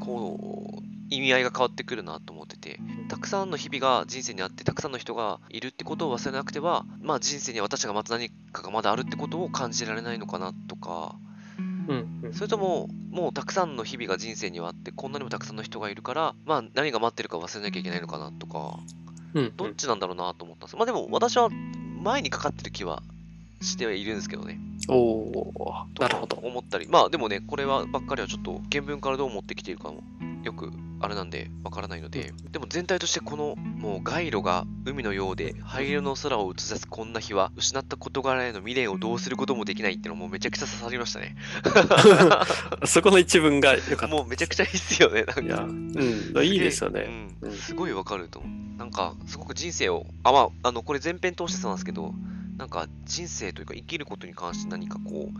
[0.00, 0.71] こう
[1.16, 11.16] 意味合いが変わってくるなと思っててたくさんの日々が人生にあってたくさんの人がいるってことを忘れなくてはまあ人生に私が待つ何かがまだあるってことを感じられないのかなとか
[11.58, 18.78] うんうんそれとももうたくさんの日々が人生にはあってこんなにもたくさんの人がいるからまあ何が待ってるか忘れなきゃいけないのかなとか
[19.34, 19.52] うん。
[19.56, 20.76] どっちなんだろうなと思ったんです。
[20.76, 21.48] まあでも私は
[22.02, 23.02] 前にかかってる気は
[23.60, 24.58] してはいるんですけどね。
[24.88, 26.36] おなるほど。
[26.36, 26.88] 思ったり。
[26.88, 30.02] まあでもね、これはばっかりはちょっと原文からどう持ってきているかも
[30.42, 30.70] よく
[31.02, 41.36] あれなんでわからないので、でも全体としてこのもう街路が海のようで灰色の空を映し出すこんな日は失った事柄への未練をどうすることもできないっていうのもめちゃくちゃ刺さりましたね。
[42.86, 45.24] そこの一文が良かっもうめちゃくちゃいいっすよね。
[45.24, 47.00] なんかうん、いいですよね。
[47.02, 48.78] うんうんすごいわかると思う。
[48.78, 52.14] なんか、すごく人生を、あ、まあ、あの、これ前編通してそうなんですけど、
[52.56, 55.38] なんか人生というか生きることに関して何かこう、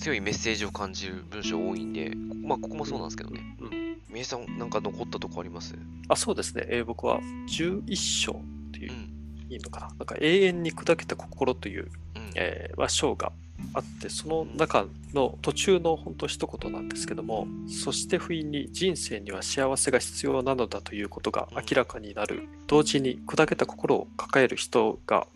[0.00, 3.40] 強いメッセージを感じる文章多いんで、こまあ、ここもそうなんですけどね。
[3.60, 3.70] うん。
[4.08, 5.74] みえさん、なんか残ったとこあります？
[6.08, 6.64] あ、そうですね。
[6.68, 9.12] えー僕は11章っていうう、ん。
[9.50, 9.86] いいのかな？
[9.88, 12.30] なんか永遠に砕けた心という、うん。
[12.34, 13.30] えーまあ、章が
[13.74, 22.48] あって、その中の途中の本当一言なんですけども、そして不意に人生には幸せが必要なのだということが明らかになる。
[22.66, 25.26] 同時に砕けた心を抱える人が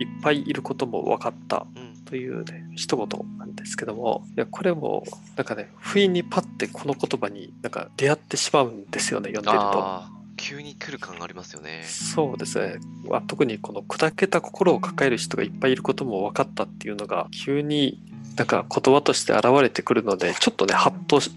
[0.00, 1.66] いっぱいいることも分かった。
[1.74, 1.92] うん。
[2.04, 5.04] というね、一言なんですけども、いやこれも、
[5.36, 10.02] なんかね、不意にパッてこの言葉になんか出会ってしまうんですよね、読んでると。
[10.36, 11.84] 急に来る感がありますよね。
[11.86, 12.80] そうですね。
[13.08, 18.02] まあ、特にこの砕けた心を抱える人がいっぱいいることも分かったっていうのが、急に
[18.36, 21.30] なんか言葉として現れてくるので、ちょっとね、ハッとし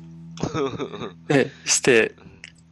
[1.29, 2.15] ね、して、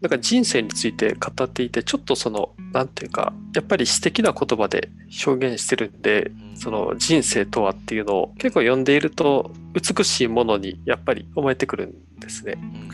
[0.03, 4.89] なんか人生について語っていて、ちょっとその、なんていうか、やっぱり詩的な言葉で
[5.25, 12.57] 表現してるんで、うんその人生とはっていうのを結構読んでいると美しいものにやっぱり思えてくるんですね。
[12.57, 12.89] うん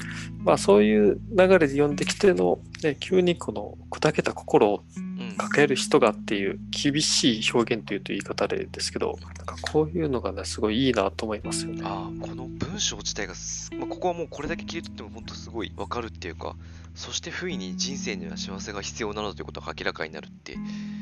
[0.45, 4.83] まあそういう流れで読んできての、ね、急にこの砕けた心を
[5.29, 11.81] うん抱える人がっていう厳しい表現というと言い方でですけど、なんかこういうのがね、すごいいいなと思いますよね。
[11.83, 16.55] ああこの文章自体がす、まあ、ここはもうこれだけ切り取っても本当すごいわかるっていうか
[16.95, 20.57] そして不意に人生には幸せが必要なのということが明らかになるって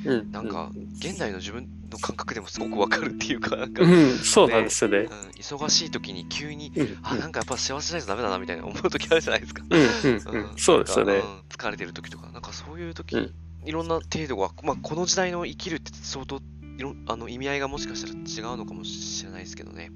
[0.06, 4.08] うん、なんか現代の自分の感覚でもすごくわかるっていうかなんか、ううん。
[4.14, 5.10] ん、そうなんですよね。
[5.38, 11.22] 忙しい時に急にうん、あなんかやっぱ幸せじゃないとダメだなみたいな思う時あるじゃないですか、うん、うん、うん、そうですよね。
[11.50, 13.34] 疲れてる時とかなんかそういう時、うん
[13.68, 16.42] いろんな程度が、まあ、この時代の生きるって相当
[16.78, 19.92] いろあの意味合いがもしかしたら違うのかもしれないですけどね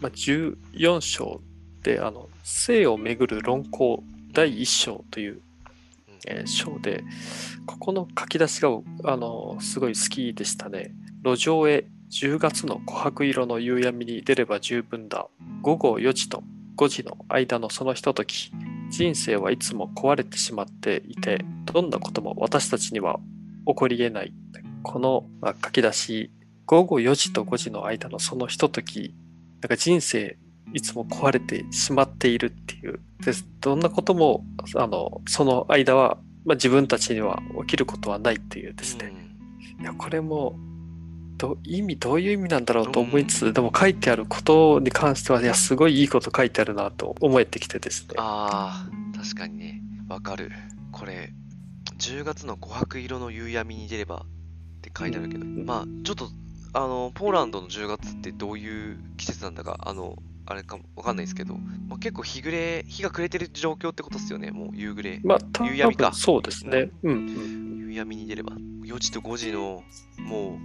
[0.00, 1.40] まあ、14章
[1.82, 5.40] で、あの、性をめぐる論考第1章という、
[6.26, 7.02] えー章で、
[7.66, 8.70] ここの書き出しが、
[9.04, 10.92] あの、すごい好きでしたね。
[11.24, 15.26] 路上へ10月の琥珀色の夕闇に出れば十分だ。
[15.62, 16.44] 午後4時と
[16.76, 18.52] 5時の間のそのひととき、
[18.90, 23.20] 人生はいつも壊れてしまっていて、どんなことも私たちには
[23.66, 24.32] 起こり得ない。
[24.82, 26.30] このまあ書き出し、
[26.66, 29.14] 午後4時と5時の間のそのひととき、
[29.60, 30.36] なんか人生
[30.74, 33.00] いつも壊れてしまっているっていう。
[33.24, 34.44] でどんなことも、
[34.76, 39.12] あの、その間は、まあ、自分たちには起きることはないっていうですね。
[39.80, 40.56] いや、これも、
[41.36, 48.14] ど意味、どういう意味なんだろうと思いつつ、でも書いてあることに関しては、いや、すごいいいこと書いてあるなと思えてきてですね。
[48.16, 50.50] ああ、確かにね、わかる。
[50.92, 51.32] これ、
[51.98, 56.28] 10月の琥珀色の夕闇に出ればって書いてあるけど、んまあ、ちょっと、
[56.72, 61.54] あの、ポーランドの10月ってどういう季節なんだか、あの、あれかもわかんないですけど、
[61.88, 65.20] まあ、結構日暮れ、日が暮れてる状況ってことですよね、もう夕暮れ。
[65.22, 66.90] まあ、多夕闇か分そうですね。
[67.02, 67.78] うん、うん。
[67.90, 69.82] 夕闇に出れば、4時と5時の、
[70.18, 70.58] も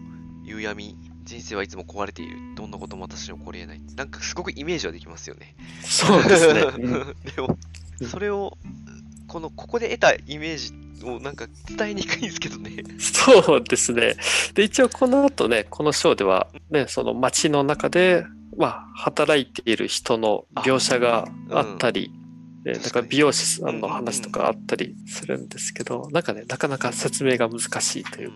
[0.46, 2.38] う、夕闇、人生はいつも壊れている。
[2.56, 3.82] どんなことも私に起こり得ない。
[3.96, 5.56] なんかすごくイメージはできますよね。
[5.82, 6.62] そうですね。
[6.78, 7.58] うんでも、
[8.10, 8.58] それを、
[9.34, 12.84] この、ここで得たイメージをなんか伝えにくいんですけどね。
[13.00, 14.16] そうですね。
[14.54, 22.12] で、一応この後ね、この章では、ね、その街の中で、まあ、働いている人の描写があったり、
[22.64, 28.32] でだから美容師さんの話とかあったりするんですけど、なんかね、なかなか説明が難しいという。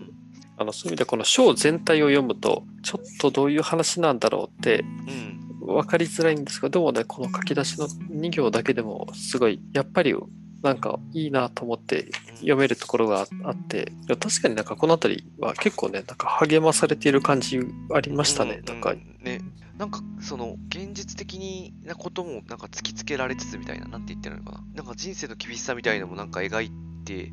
[0.60, 5.38] あのそういう意味でこの章全体を読むと、ちょっとどういう話なんだろうってうん。
[5.68, 10.14] 分かりづらいんですが、でもね、この書き出しの2行だけでも、すごい、やっぱり、
[10.62, 17.60] なんかいいなと思って読めるところがあって、確かになんかこの辺りは結構ね、なんか励まされている感じ
[17.94, 18.60] ありましたね。
[18.60, 19.40] うんなんか、うんね。
[19.76, 24.64] なんか、その、現実的なことも、なんか突きつけられつつみたいな、なんて言ってるのかな。
[24.74, 26.72] なんか人生の厳しさみたいなのもなんか描い
[27.04, 27.32] て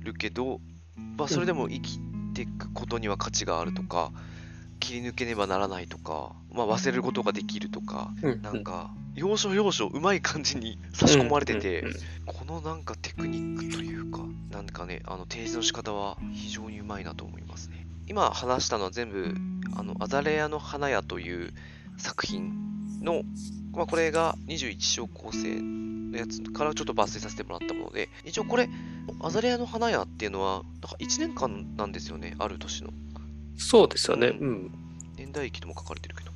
[0.00, 0.60] るけど、
[1.18, 1.98] まあ、それでも生き
[2.34, 4.12] ていくことには価値があるとか、
[4.80, 17.86] 切り抜けねばならないとか、まあ、忘れることができるとか、うんなんか、要所要所うまい感じに差し込まれてて、うんうんうんこのなんかテクニックというか、なんかね、あの提示の仕方は非常にうまいなと思いますね。
[18.06, 19.34] 今話したのは全部、
[19.76, 21.52] あの、アザレアの花屋という
[21.98, 23.22] 作品の、
[23.72, 28.68] まあ、これが21章構成のやつからちょっと抜粋させてもらったもので、一応これ、
[29.20, 32.90] アザレアの花屋っていうのは、なんか1年間なんですよね、ある年の。
[33.60, 34.28] そうですよね。
[34.28, 34.70] ううん。
[35.16, 36.30] 年代記とも書かれてるけど。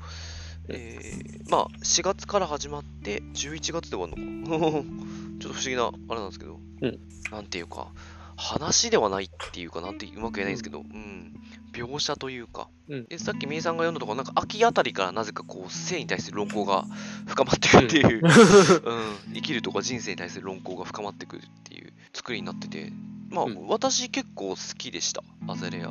[0.69, 4.65] えー、まあ、4月から始まって、11月で終わるのか。
[5.41, 6.99] ちょっと不思議な、あれなんですけど、うん。
[7.31, 7.89] なんていうか、
[8.37, 11.33] 話ではないっていうかなんてうまく言えないんですけど、うん、
[11.73, 13.05] 描写というか、うん。
[13.07, 16.85] でさっきみえさんが読んだところ、なんか秋あたりからなぜかこう性に対する論考が
[17.27, 18.23] 深まってくるっていう、
[19.29, 22.93] うん、生きるとか人生に対する論考が深まってくるっていう作りになってて、
[23.31, 23.67] まあ、うん。
[23.69, 25.91] 私結構好きでした、アザレア。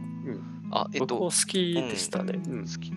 [0.74, 2.40] んあ、えっと、僕も好きでしたね。
[2.48, 2.92] うん好き。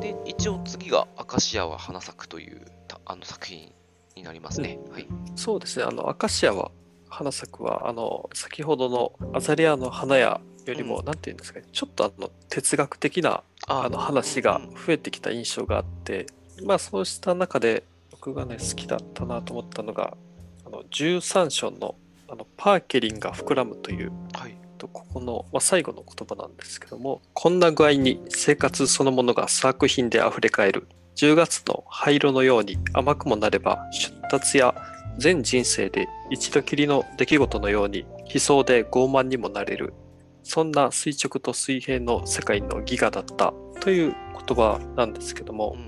[0.00, 3.72] で、一応次がアカシアは花咲くというたあの作品
[4.16, 4.78] になりますね。
[4.90, 5.06] はい。
[5.36, 5.84] そうですね。
[5.84, 6.70] あの、アカシアは、
[7.08, 16.26] 花咲くは、あの、先ほどのアザレアの花屋よりも、うんなんていうんですかね、ちょっとあの、哲学的なあの話がうん増えてきた印象があって、
[16.64, 17.84] まあそうした中で
[18.20, 20.16] 僕がね好きだったなと思ったのが
[20.66, 21.96] あの13章の
[22.30, 24.54] あのパーケリンが膨らむというはい。
[24.76, 34.74] とここの、まあ、最後の言葉なんですけどもこんな具合に生活そのものが作品であふれかえる10月の灰色のように甘くもなれば出立や
[35.18, 39.94] 全人生で一度きりの出来事のように悲壮で傲慢にもなれる
[40.44, 44.14] そんな垂直と水平の世界のギガだったという
[44.46, 45.87] 言葉なんですけども、うん。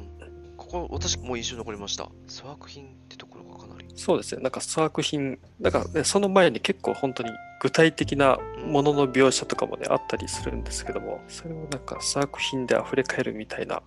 [0.70, 2.09] ここ、私も印象に残りました。
[2.28, 3.87] 粗悪品ってところがかなり。
[3.96, 4.42] そうですね。
[4.42, 7.30] なんか作品なんか、ね、その前に結構本当に
[7.61, 13.83] 具体的なものの描写とかもねあったりするんですけどもそれをなんか作品で溢れ返るみたいな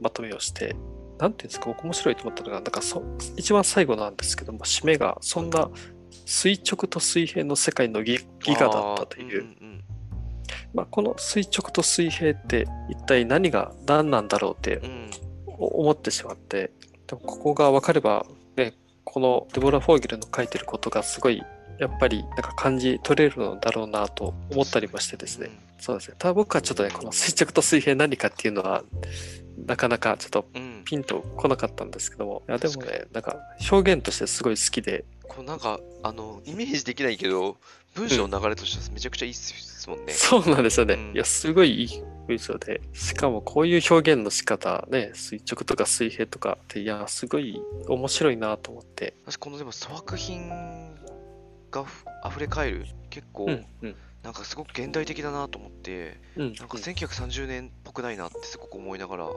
[0.00, 0.74] まとめをして
[1.18, 3.02] なんていうんですか僕面白いと思ったのがなんかそ
[3.36, 5.68] 一番最後なんですけども締めがそんな
[6.24, 9.44] 垂直と水平の世界のギギガだったという。
[10.72, 14.80] まあ、この垂直と水平って一体何が何なんだろうって
[15.66, 16.70] 思ってしまって
[17.06, 21.42] でもここが分かれば、ね、このデボラ・フォーゲルの書いてることがすごい
[21.78, 26.16] やっぱりなんか感じ取れるのだろうなと思ったりましてですね、そうですね。
[26.18, 28.84] ただ僕はちょっとねこの垂直と水平何かっていうのは
[29.66, 30.62] なかなかちょっとうん。
[30.62, 30.84] うん。
[30.84, 32.42] ピンと来なかったんですけども。
[32.48, 33.36] いやでもねなんか
[33.70, 35.04] 表現としてすごい好きで。
[35.28, 37.56] こうなんか、あの、イメージできないけど、
[37.94, 40.12] 文章の流れとしてはめちゃくちゃいいっすもんね。
[40.12, 41.12] そうなんですよね、うん。
[41.14, 49.14] いやすごいいい文章でしかもこういう表現の仕方ね垂直とか水平とかっていやすごい面白いなと思って。
[49.26, 50.48] 私このでも粗悪品
[51.70, 52.86] がふ溢れ返る。
[53.10, 53.96] 結構、うんうん。
[54.22, 59.32] なんかすごく現代的だなと思ってうんなんか1930年っぽくないなってすごく思いながらああ、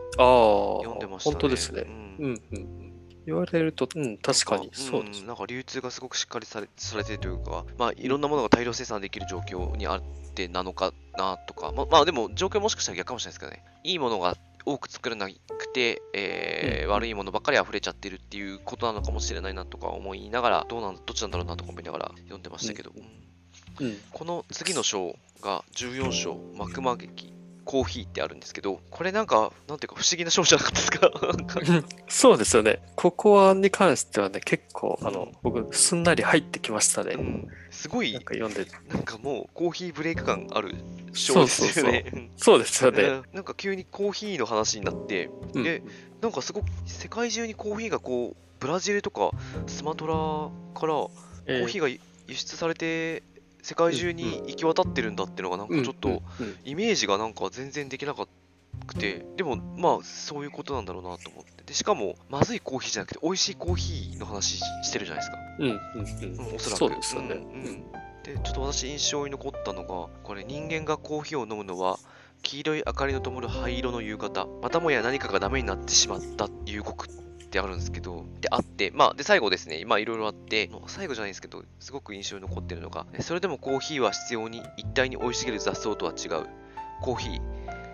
[0.84, 1.34] 読んでましたね。
[1.34, 1.82] 本当ですね。
[1.82, 2.93] ううんん、うん、うん。
[3.26, 5.24] 言われると、うん、確かにそうです。
[5.24, 5.28] ん。
[5.28, 10.02] なんか流通がすごくしっかりされされてるというかまあいろんなものが大量生産できる状況にあっ
[10.36, 13.64] てなのかなとかままあでも状況もしかしたら逆かもしれないですけどね。
[13.84, 16.92] いいものが多く作らなくて、えーうん。
[16.92, 23.86] 悪いものばっかり溢れちゃってるっていうことなのかもしれないなとか思いながらどうなんどっちなんだろうなとか思いながら読んでましたけど、うん。
[23.86, 27.33] うん、この次の章が14章、幕間劇、
[27.74, 31.88] コーヒーってあるんですけど、これなんか、なんていうか不思議な章じゃなかったですか？
[32.08, 32.84] そうですよね。
[32.96, 37.16] ここはに関してはね、結構、あの、僕、すんなり入ってきましたね。
[37.16, 38.68] うんすごいなん、か読んで。
[38.90, 40.76] なんかもうコーヒーブレイク感ある
[41.14, 42.06] 章ですよね。
[42.14, 43.02] うんそうですよね。
[43.02, 45.82] うんなんか急にコーヒーの話になって、うんで
[46.22, 49.32] なんかすごく世界中にコーヒーがこう、ブラジルとか
[49.66, 51.12] スマトラからコ
[51.48, 52.00] えーヒーが輸
[52.36, 53.24] 出されて、
[53.64, 56.22] 世界中に行き渡ってるんだっていうのがなんかちょっと、
[56.66, 58.28] イメージがなんか全然できなか
[58.86, 61.64] くて、でもまあそういうことなんだろうなと思って。
[61.66, 65.38] で、しかもまずいコーヒーじゃなくて美味しいコーヒーの話してるじゃないですか。
[65.60, 66.78] うんうんうんうん、おそらく。
[66.78, 67.36] そうですよね。
[67.36, 67.84] うんうん
[68.24, 72.00] で、ちょっと私印象に残ったのが、これ人間がコーヒーを飲むのは
[72.42, 77.23] 黄色い明かりの灯る灰色の夕方、またもや何かがダメになってしまった夕刻
[77.54, 86.48] ってあるんですけど、で、あって、まあ、で、最後ですね、まあ、いろいろあって、最後じゃないんですけど、すごく印象に残ってるのが、それでもコーヒーは必要に一体に生い茂る雑草とは違う。
[87.04, 87.42] コーヒー。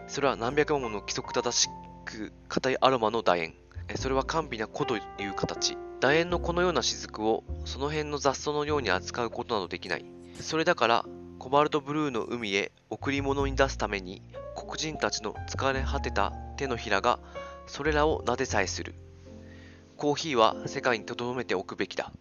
[0.07, 1.67] それは何百万もの規則正し
[2.05, 3.53] く硬いアロマの楕円。
[3.95, 5.77] それは甘美な子という形。
[5.99, 10.05] 楕円のこのような雫をその辺の雑草のように扱うことなどできない。
[10.39, 11.05] それだから、
[11.37, 14.21] コバルトブルーの海へ贈り物に出すために、
[14.55, 17.19] 黒人たちの疲れ果てた手のひらが
[17.67, 18.95] それらを撫でさえする。
[19.99, 22.17] コーヒーは世界に留めておくべきだっ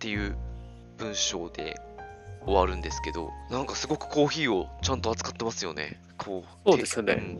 [0.00, 0.36] ていう
[0.98, 1.80] 文章で
[2.44, 6.02] 終わるんですけど、なんかすごくコーヒーをちゃんと扱ってますよね。
[6.18, 6.70] こう。
[6.70, 7.38] そうですよねん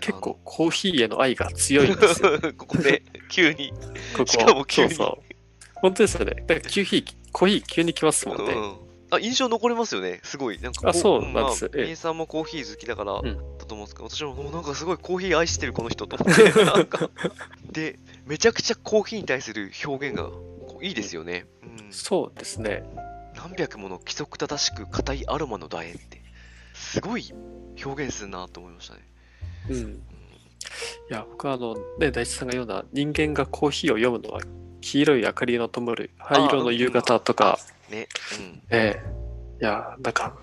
[0.00, 2.38] 結構コーヒーへの愛が強いんですよ。
[2.56, 3.72] ここで急に。
[4.16, 5.34] ここしかも急にそうそう。
[5.74, 6.34] 本当ですよね。
[6.46, 8.52] だからコーヒー、コーヒー急に来ますもんね。
[8.52, 10.58] うんあ印象残りますよね、すごい。
[10.58, 16.52] なんかあそうなんですええまあ、さんもコーヒー好きだからだんと思うんですけど、私ももうなんかすごいコーヒー愛してるこの人と思って。
[17.72, 17.98] で、
[18.28, 20.28] めちゃくちゃコーヒーに対する表現が
[20.82, 21.46] いいですよね。
[21.62, 22.82] うん、そうですね。
[23.34, 26.20] 何百もの規則正しく硬いアロマの楕円って、
[26.74, 27.32] すごい
[27.84, 29.00] 表現するなと思いましたね。
[29.70, 29.76] うん。
[29.76, 30.02] いうん
[31.08, 34.42] や、僕はあの、ね、大地さんが言うような人間がコーヒーを読むのは
[34.80, 37.58] 黄色い明かりの灯る灰色の夕方とか、
[37.90, 38.08] ね、
[38.38, 38.62] うん。
[38.70, 39.18] ええ
[39.60, 40.36] いや、なんか、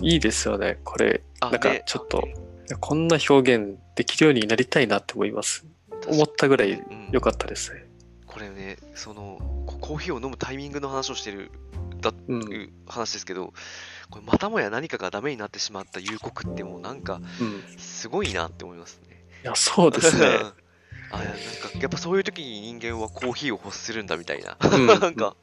[0.00, 0.78] いいですよね。
[0.84, 2.30] これ、あなんかねちょっと、い
[2.70, 5.66] やこんな表現できるようになりたいなって思います。
[6.06, 7.86] 思ったぐらいうん良かったですね。
[8.26, 11.50] これね、そのこコーヒーを飲むタイミングの話をしてる
[12.00, 12.52] だうん。
[12.52, 13.52] いう話ですけど、
[14.10, 17.78] これまたもや何かがダメになってしまった夕刻ってもうなんかうん。
[17.78, 19.24] すごいなって思いますね。
[19.42, 20.26] いや、そうですね。
[21.10, 21.32] あなんか
[21.80, 25.36] やっぱそういう時に人間はコーヒーを欲するんだみたいな、うん なんか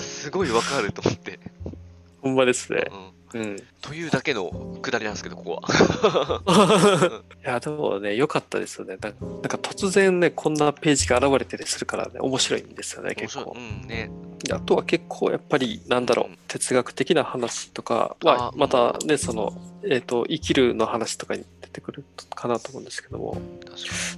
[0.00, 1.40] すごいわかると思って、
[2.22, 2.84] ほんまですね。
[2.90, 3.11] うん。
[3.34, 3.56] うん。
[3.56, 4.50] いというだけの
[4.82, 7.22] くだりなんですけど、ここは。
[7.42, 8.96] や、でもね、良かったですよね。
[9.00, 13.56] なんかなんか突然ね、こんなページが現れたりするからね、面白いんですよね、面結構。
[13.56, 14.10] うんね。
[14.42, 18.16] であとは結構やっぱりなんだろう哲学的な話とか
[18.56, 19.52] またねその、
[19.84, 22.04] えー、と生きるの話とかに出てくる
[22.34, 23.40] かなと思うんですけども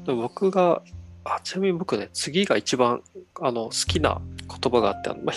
[0.06, 0.82] でも僕が
[1.24, 3.02] あちなみに僕ね次が一番
[3.40, 5.34] あの好きな言葉があってあの、まあ、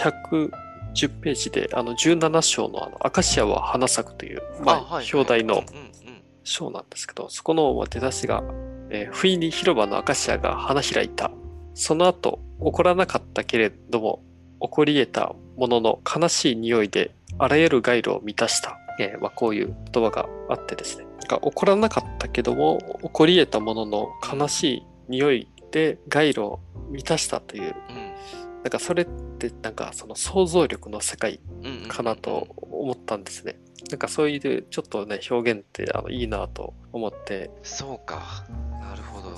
[0.97, 4.65] 110ページであの17章のあの「アカシアは花咲く」という、に。
[4.65, 5.05] まあはい。
[5.13, 5.87] 表題のうんうん
[6.43, 8.41] 章なんですけどそこのまあ出だしが、
[8.89, 11.31] えー不意に広場のアカシアが花開いた。
[11.73, 14.23] その後起こらなかったけれども
[14.61, 21.05] 起こり得たものの悲しい匂いであらゆる街路を満たした、えーまあ、こういう言葉があってですね。
[21.29, 27.75] なんか起こらなかったけども起こり得たものの悲しい匂いで街路を満たしたという
[28.67, 29.05] なんかそれっ
[29.39, 31.39] てなんかその想像力の世界
[31.87, 33.57] かなと思ったんですね。
[33.89, 38.45] なんかそういうちょっとね表現ってあのいいなと思ってそうか。
[38.81, 39.37] なるほど。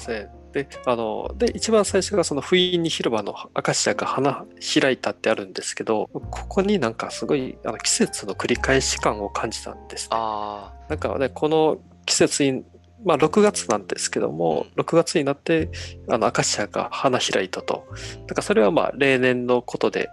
[0.52, 4.48] であの、で、一番最初がその不意に広場のアカシアが花
[4.82, 10.10] 開いたってあるんですけど、ここになんかすごいあの季節の繰り返し感を感じたんです、ね。
[10.14, 11.78] あなんかね、この
[12.08, 12.64] 季節に、
[13.06, 15.70] まあ6月なんですけども、6月になって
[16.08, 17.86] あのアカシアが花開いたと。
[18.28, 20.10] だからそれはまあ例年のことで、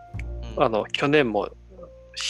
[0.56, 1.48] あ、の去年も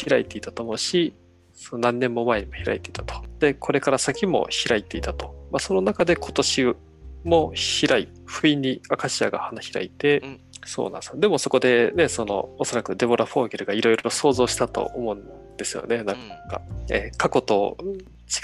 [0.09, 1.15] 開いていたと思うし、
[1.55, 3.23] その何年も前にも開いていたと。
[3.39, 5.35] で、これから先も開いていたと。
[5.51, 6.75] まあ、その中で今年
[7.25, 7.53] も
[7.89, 11.19] 開い、不意にアカシアが花開いて、うんそうなんですよ。
[11.19, 16.03] でもそこでね、その、おそらくデボラ・フォーゲルがいろいろ想像したと思うんですよね。
[16.03, 16.61] なんか、
[16.91, 17.77] えー過去と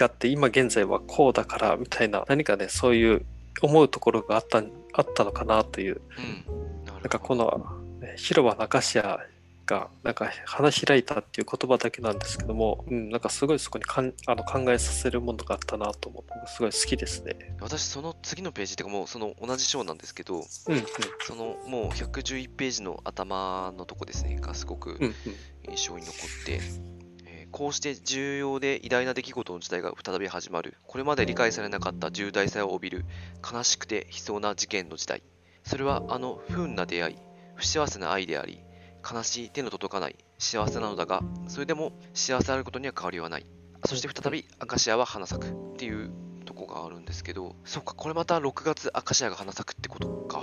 [0.01, 3.27] 違って今現在はこうだからみたいな、何かね、そういう
[3.61, 4.63] 思うところがあった
[4.95, 6.85] あったのかなといううん。
[6.87, 7.67] ななんかこの、
[8.01, 9.21] ね広場のアカシア
[9.67, 17.57] がなんか花開いたっていう言葉だけなんですけども、うん、なんかすごいそこにかんあの考えさせるものがあったなと思って、すごい好きですね。
[17.61, 20.85] 私、その次のページっていうか、もうその同じ章なんですけど、うん、うん、
[21.27, 25.15] そのもう111ページの頭のとこですね、がすごくうん、うん。
[25.71, 26.93] 印象に残って、えー
[27.53, 30.79] こうして重要で偉大な出来事の時代が再び始まる。
[30.87, 33.05] これまで理解されなかった重大さを帯びる
[33.53, 35.23] 悲しくて悲壮な事件の時代。
[35.63, 37.17] それはあの不運な出会い、
[37.55, 38.65] 不幸せな愛であり、
[39.03, 43.47] 悲しい手の届かない幸せなのだが、それでも幸せであることには変わりはない。
[43.85, 46.11] そして再びアカシアは花咲くっていう
[46.45, 50.43] とこがあるんですけど、そうか、これまた6月アカシアが花咲くってことか。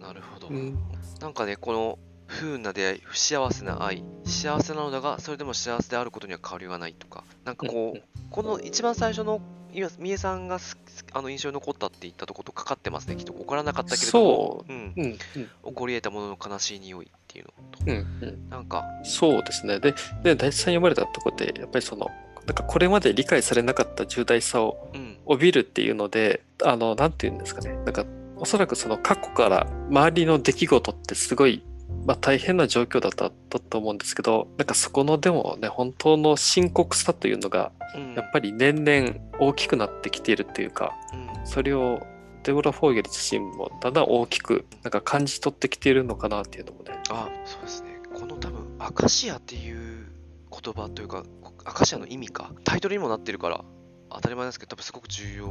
[0.00, 0.48] なるほど。
[0.48, 0.78] うん。
[1.20, 9.40] なんかね、この不運な出会い、不幸せな愛、幸せなのだが、それでも幸せであることには変わりはないとか、なんかこう、この一番最初の
[9.72, 10.78] 今三重さんがす
[11.12, 13.32] あの印象に残ったって言ったとことかかってますね、きっと。
[13.32, 14.72] 起こらなかったけれども、そう。
[14.72, 18.50] うん、うん、うん、起こり得たものの悲しい匂いいうのと、うん、うん。
[18.50, 19.80] なんか、そうですね。
[19.80, 22.10] で、で大地さん読まれたところで、やっぱりその、
[22.46, 27.70] なんかこれまで理解されなかった重大さをうん、帯びるっていうので、あの、なんて言うんですかね。
[27.84, 28.04] なんか、
[28.36, 31.62] おそらくその過去から周りの出来事ってすごい、
[32.06, 42.06] まあ大変な状況だっただと思うんですけど、なんかそこのでもね、本当の深刻さというのが、うん、やっぱり年々大きくなってきているっていうか、うんそれを
[42.42, 46.98] デボラ・フォーゲル自身もだんだん大きくなんか感じ取ってきているのかなっていうのもね。
[47.10, 48.00] あ、そうですね。
[48.14, 50.06] この多分、アカシアっていう
[50.50, 51.24] 言葉というか、
[51.64, 53.64] アカシアの意味か、タイトルにもなってるから、
[54.10, 55.46] 当たり前ですけど、多分すごく重要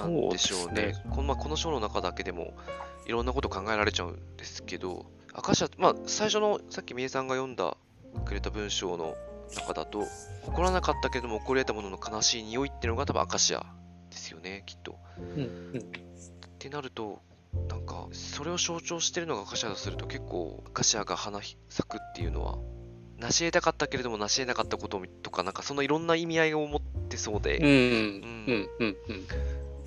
[0.00, 0.94] なんでしょうね。
[0.94, 1.04] すね。
[1.10, 2.54] このまあ、この章の中だけでも
[3.06, 7.76] いろんなこと考えられちゃうんですけど、アカシア、まあ、最初のさっきみえさんが読んだ
[8.24, 9.16] くれた文章の
[9.54, 10.04] 中だと、
[10.44, 13.66] 起こらなかったけども起こり得たものの悲しい匂いっていうのが多分アカシア
[14.14, 14.96] ですよね、きっと。
[15.18, 17.20] うんうんってなると、
[17.68, 22.58] なんか、それを象徴してるのがアカシアだとすると、結構、アカシアが花咲くっていうのは、
[23.18, 29.26] 成し得たかったけれども成し得なかったこととか、なんかそのいろんな意味合いを持ってそうで、うん、うん、うん、うん。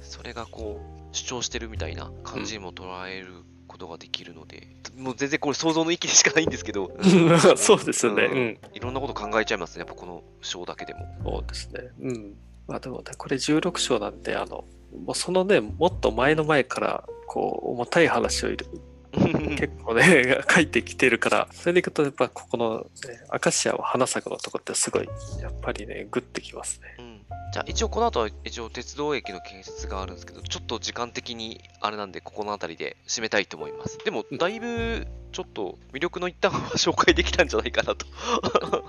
[0.02, 0.80] それがこ
[1.12, 3.28] う主張してるみたいな感じにも捉える
[3.68, 8.26] ことができるので、もう全然これ想像の域でしかないんですけど、 うんそうですよね。
[8.26, 8.60] ううんん。
[8.74, 11.08] いろんなこと考えちゃいますね、やっぱこの章だけでも。
[11.24, 11.90] そうですね。
[12.00, 12.38] うん。
[12.68, 14.66] まあでもね、これ16章なんで、あの、
[15.06, 18.50] もうそのね、もっと前の前から、こう、重たい話を
[19.18, 25.10] 結構ね、 書いてきてるから、それでいくと、やっぱここの、ね、アカシアは花咲くのとこってすごい、
[25.42, 26.96] やっぱりね、グッてきますね。
[27.00, 27.18] うん
[27.54, 33.98] じゃあ一応この後は一応鉄道駅の建設があるんですけど、ちょっと時間的にあれなんで、ここの辺りで締めたいと思います。
[34.04, 38.06] でも、だいぶちょっと魅力の一端は 紹介できたんじゃないかなと。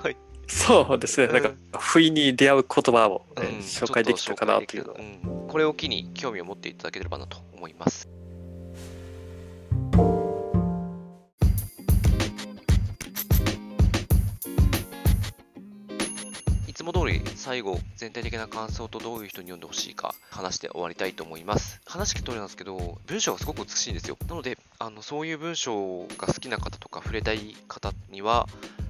[0.02, 0.16] はい
[0.48, 1.26] そうですね。
[1.26, 1.32] うん。
[1.34, 3.58] なんか、不意に出会う言葉を、ねうん。
[3.58, 4.98] 紹介できたかなというのは。
[4.98, 5.48] うん。
[5.48, 8.08] これを機に興味を持っていただければなと思います。
[16.66, 21.80] いつも通り最後全体的な感想とどういう人に読んでほしいか話して終わりたいと思います。
[21.86, 24.16] 話聞く通りなんですけど文章がすごく美しいんですよ。
[24.28, 28.46] なのであのそういう文章が好きな方とか触れたい方には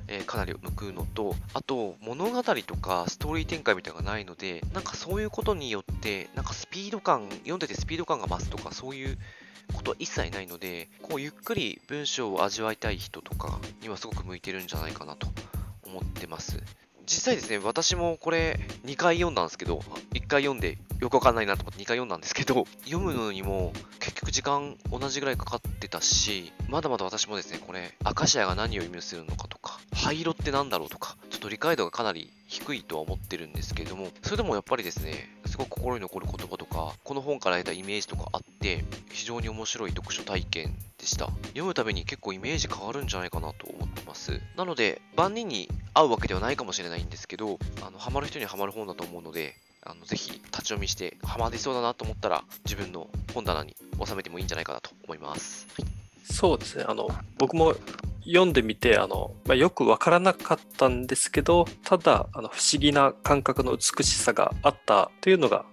[0.09, 9.19] えーかなり向くのと、あと物語とかストーリー展開みたいなのがないので、なんかそういうことによって、なんかスピード感、読んでてスピード感が増すとか、そういう
[9.75, 15.29] ことは一切ないので、こうゆっくり文章を味わいたい人とかにはすごく向いてるんじゃないかなと
[15.85, 16.63] 思ってます。
[17.09, 19.79] 実際ですね、私もこれ2回読んだんですけど、
[20.13, 35.13] 1回読んでよくわかんないなと思って2回読んだんですけど、読むのにも結局時間同じぐらいかかってたし、まだまだ私もですね、これ、アカシアが何を意味するのかとか、灰色って何だろうとか、ちょっと理解度がかなり低いとは思ってるんですけれども、それでもやっぱりですね、
[35.45, 41.27] すごく心に残る言葉とか、この本から得たイメージとかあって、非常に面白い読書体験でした。
[41.49, 44.41] 読むたびに結構イメージ変わるんじゃないかなと思ってます。
[44.57, 55.67] なので、万人に合うわけではないかもしれないんですけど、あのハマる人にはハマる本だと思うので、あのぜひ立ち読みして、ハマりそうだなと思ったら、自分の本棚に収めてもいいんじゃないかなと思います。
[55.79, 55.98] はい
[56.31, 56.85] そうですね。
[56.87, 57.09] あの、
[57.39, 57.75] 僕も
[58.25, 65.65] 読んでみて、あの、まあ、よくわからなかったんですけど、ただ、あの、不思議な感覚の美しさがあったというのが、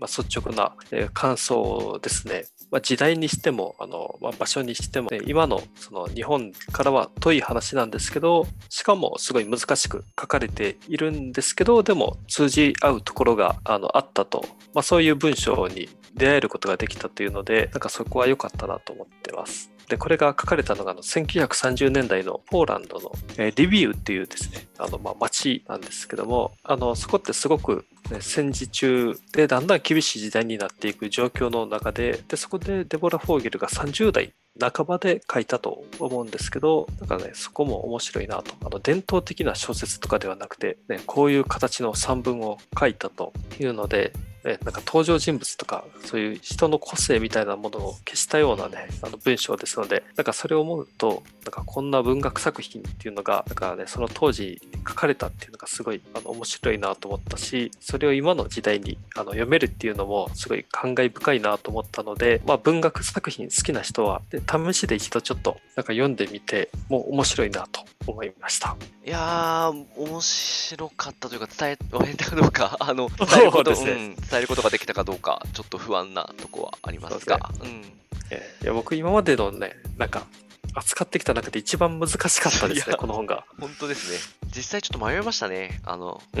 [0.00, 2.44] まあ、率直な、えー感想ですね。
[2.70, 14.44] まあ、時代にしても、あの、まあ、場所にしても、ね今のその日本からは遠い話なんですけど、しかもすごい難しく書かれているんですけど、でも通じ合うところがあのあったと、
[14.74, 19.70] まあ、そういう文章に出会えることができたというので、なんかそこは良かったなと思ってます。
[19.88, 38.54] で、これが書かれたのがあの1930年代のポーランドの、えーリビウっていうですね、あのまあ町なんですけども、あのそこってすごく、ね、戦時中でだんだん厳しい時代になっていく状況の中で、でそこでデボラ・フォーゲルが30代半ばで書いたと思うんですけど、だからね、そこも面白いなと。
[38.64, 44.12] あの伝統的な小説とかではなくて、ね、こういう形の散文を書いたというので、
[44.44, 68.76] ね、なんか登場人物とかそういう人の個性みたいなものを消したようなねあの文章ですのでなんかそれを思うとなんかこんな文学作品っていうのがなんかねその当時書かれたっていうのがすごいあの面白いなと思ったしそれを今の時代にあの読めるっていうのもすごい感慨深いなと思ったので、まあ、文学作品好きな人はで試しで一度ちょっとなんか読んでみてもう面白いなと思いました。
[69.04, 77.84] いやー、面白かったというか、伝えられたかどうか、あの、 伝えること、そうですねうん、伝えることができたかどうか、ちょっと不安なとこはありますが、うん。
[78.30, 80.26] えーいや僕今までのねなんか
[80.74, 83.44] 扱ってきた中で一番難しかったですねいやこの本が。
[83.58, 84.18] 本当ですね。
[84.54, 85.80] 実際ちょっと迷いましたね。
[85.84, 86.40] あの、う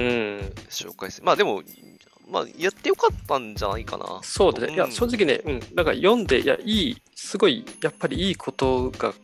[0.68, 1.26] 紹介する。
[1.26, 1.62] まあでも、
[2.30, 4.20] まあ、やってよかったんじゃないかな。
[4.22, 4.74] そうですね。
[4.74, 9.14] いや、うん正直ね、うん、なんか読んで、いや、いい、すごい、やっぱりいいことが、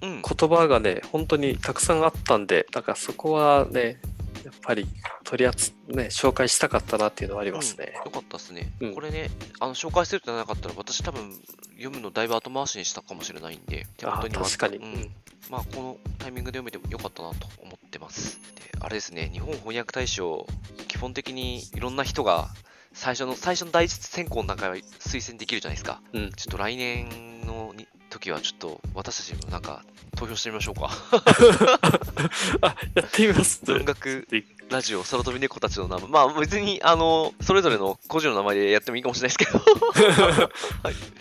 [0.00, 0.22] うん。
[0.22, 4.00] 言葉がね、本当にたくさんあったんで、だからそこはね、
[4.44, 4.86] やっぱり
[5.24, 7.94] 取り扱ね、紹介したかったなっていうのはありますね。
[7.96, 9.30] うんよかったですね、うんこれね、
[9.60, 11.32] あの紹介するってなかったら、私多分
[11.72, 14.76] 読むのだいぶ後回しにしたかもしれないんで、手元にはあ確かに。
[14.76, 15.10] ううんん
[15.50, 18.38] まあ、このタイミングで読めてもよかったなと思ってます。
[18.54, 20.46] で、あれですね、日本翻訳大賞、
[20.88, 22.48] 基本的にいろんな人が
[22.92, 26.00] 最初の、最初の第一選考の中は推薦できるじゃないですか。
[26.12, 29.82] うんちょっと来年のに時はちょっと私たちもなんか
[30.16, 30.88] 投票してみましょうか。
[32.62, 33.60] あ、やってみます。
[33.64, 34.26] 文学
[34.70, 36.08] ラジオ、空飛び猫たちの名前。
[36.08, 39.64] まあ別に、あの、それぞれの個人の名前でやってもいいかもしれないですけど、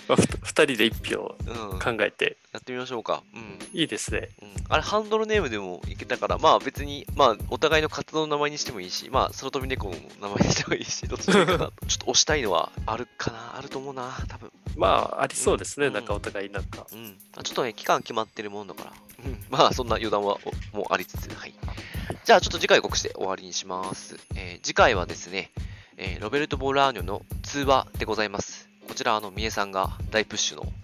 [0.08, 1.36] まあ、ふ2人で1票
[1.72, 3.24] うん、考えて、やってみましょうか。
[3.34, 3.60] うん。
[3.74, 4.30] いいですね。
[4.42, 11.72] うん、あれ、ハンドルネームでもいけたから、まあ別に、まあお互いの活動の名前にしてもいいし、まあ空飛び猫の名前にしてもいいし、どっちでもいいかな。
[11.88, 14.52] ちょっと押したいのはあるかな、あると思うな、多分。
[14.76, 16.88] まあ、ありそうですね、うんなんかお互いなんか。
[16.92, 17.04] うん。
[17.34, 18.94] まあちょっとね、期間決まってるもんだから。
[19.26, 19.44] うん。
[19.50, 20.38] まあそんな余談は
[20.74, 21.54] おもうありつつ、はい。
[22.24, 24.18] じゃあちょっと次回告知で終わりわりにします。
[24.36, 25.52] えー次回はですね、
[25.98, 28.70] えーロベルト・ボラーニョの通話でございます。
[28.88, 30.66] こちら、あの、三重さんが大プッシュの。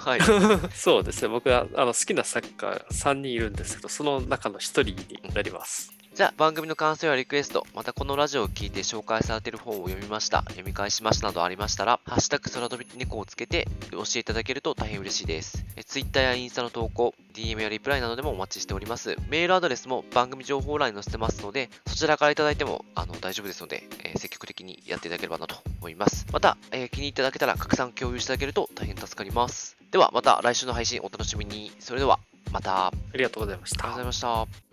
[0.00, 0.20] はい。
[0.74, 5.92] そうですね、僕はあの好きなサッカー3人いるんですけど、その中の1人になります。
[6.14, 15.64] じゃあ番組の感想やリクエスト、またこのラジオを聞いて紹介されている本を読みました、読み返しましたなどありましたら、ハッシュタグ空飛び猫をつけて教えていただけると大変嬉しいです。
[15.74, 19.16] え Twitter やインスタの投稿、DM やリプライなどでもお待ちしております。
[19.30, 26.26] メールアドレスも番組情報欄に載せてますので、そちらからいただいてもあの大丈夫ですので、えー積極的にやっていただければなと思います。
[26.30, 29.78] また、えー気に入っていただけたら拡散共有していただけると大変助かります。
[29.90, 31.72] ではまた来週の配信お楽しみに。
[31.80, 32.18] それでは
[32.52, 32.88] また。
[32.88, 34.06] ありありがとうございましがとうございた。
[34.06, 34.71] ました。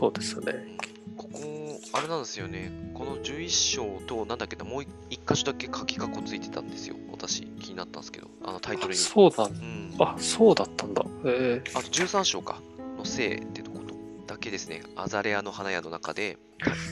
[0.00, 0.54] そうですよね。
[1.18, 1.38] ここ、
[1.92, 2.72] あれなんですよね。
[2.94, 6.96] この11章と、なんだっけな、もう一箇所だけ書き括弧ついてたんですよ。
[7.12, 8.98] 私、気になったんですけど、あのタイトルに。
[8.98, 9.94] そうなんうん。
[9.98, 11.04] あ、そうだったんだ。
[11.26, 12.62] えあと13章か、
[12.96, 13.94] のせいってとこと
[14.26, 14.82] だけですね。
[14.96, 16.38] アザレアの花屋の中で、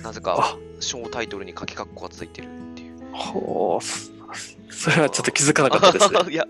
[0.03, 2.99] なぜかあ、章タイトルに書き括弧がついてるっていう。
[2.99, 4.11] ー、ほう、そ
[4.71, 6.21] それはちょっと気づかなかったですね。
[6.31, 6.45] いや、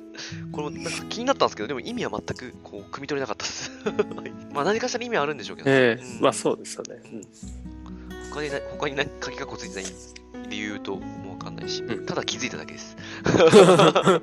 [0.51, 3.68] これもなんか気になったんですけど、でも意味は全くこう汲み取れなかったです。
[3.85, 6.97] は いまあ何かしら意味はあるんでしょうけど、ええうんまあそうですよね。
[7.12, 7.22] うん
[8.31, 9.93] 他にな他にな書き括弧ついてない
[10.51, 12.97] 理由ともわかんないし、うんただ気づいただけです。
[13.24, 14.20] は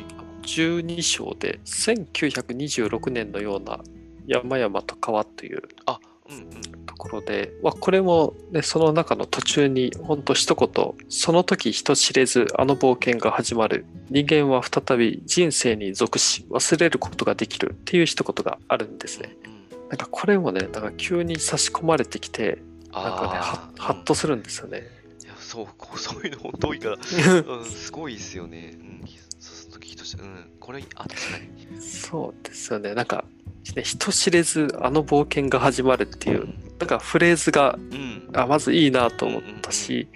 [0.00, 0.04] い。
[0.46, 3.80] 12章で1926年のような
[4.26, 5.98] 山々と川というあ、
[6.28, 6.46] うんうん。
[6.94, 13.84] ところで、まあ、これも、ね、その中の途中にほんと一言その時人知れずあの冒険が始まる。
[14.10, 19.36] 人間は再び人生に属し忘れることができるっていう一言があるんですね。
[19.44, 19.88] うん。
[19.88, 22.58] なんかこれもねなんか急に差し込まれてきて
[22.92, 23.38] なんかね
[23.78, 24.82] はッとするんですよね、
[25.24, 25.66] いやそう
[25.98, 26.96] そういうの本当多いから、
[27.56, 28.76] うん、すごいですよね。
[28.78, 29.04] うん、
[29.40, 31.80] その時人して、うん、これ、あ、確かに。
[31.80, 32.94] そうですよね。
[32.94, 33.33] なんか、ね、
[33.64, 36.46] 人知れずあの冒険が始まるっていう
[36.78, 40.08] なんかフレーズがうん、あまずいいなと思ったし、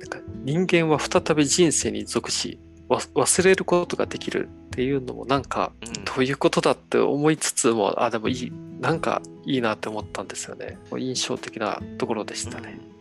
[0.00, 12.92] なんか人間は再び人生に属しわ忘れることができるっていうのもなんかうん、どういうことだって思いつつもあでもいいなんかいいなって思ったんですよね印象的なところでしたね、うん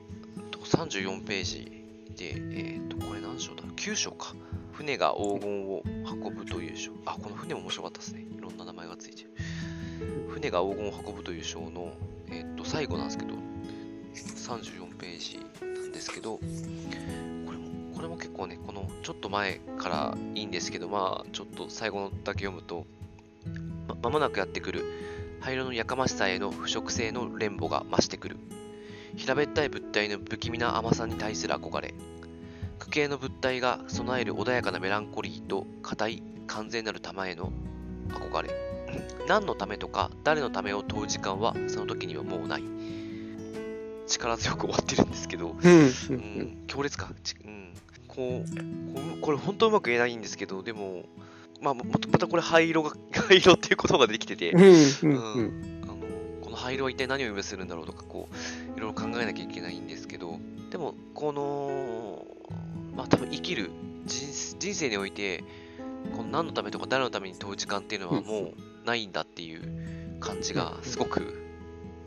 [0.51, 1.81] と34ページ
[2.15, 4.33] で、えっ、と、これ何章だ ?9 章か。
[4.73, 6.91] 船が黄金を運ぶという章。
[7.05, 8.21] あ、この船も面白かったですね。
[8.37, 9.20] いろんな名前がついてる。
[10.29, 11.93] 船が黄金を運ぶという章の、
[12.29, 13.33] えっ、と、最後なんですけど、
[14.13, 16.41] 34ページなんですけど、こ
[17.51, 22.85] れも、これも結構ね、このちょっと前からいいんですけど、まあ、ちょっと最後のだけ読むと、
[23.87, 24.85] ままもなくやってくる
[25.41, 28.37] 灰色のやかましさへの腐食性の連母が増してくる。
[29.17, 31.93] 平べったい物体の不気味な甘さに対する憧れ。
[32.77, 37.51] 区形の物体が備える穏やかなメランコリーと硬い完全なる玉への
[38.09, 38.70] 憧れ。
[39.27, 42.63] 何のためとか誰のためを問う時間はその時にはもうない。
[44.07, 46.63] 力強く終わってるんですけど、うん。
[46.67, 47.09] 強烈か。
[47.23, 47.73] ちうん、
[48.07, 48.55] こう、
[48.93, 51.03] こうこれ本当うまく言えないんですけど、でも、
[51.61, 54.61] まあ、ままたこれ灰色が、 灰色っていう言葉ができてて、うん。
[54.61, 54.73] うん。
[55.03, 55.81] うん。
[55.83, 55.95] あの
[56.41, 60.39] この灰色は一体何を意味するんだろうとかこういろいろ考えなきゃいけないんですけど。
[60.71, 62.25] でもこの
[62.95, 63.71] まあ多分生きる
[64.07, 65.43] 人人生において
[66.15, 68.53] この何のためとか誰のために問う時間っていうのはもう
[68.85, 71.41] ないんだっていう感じがすごく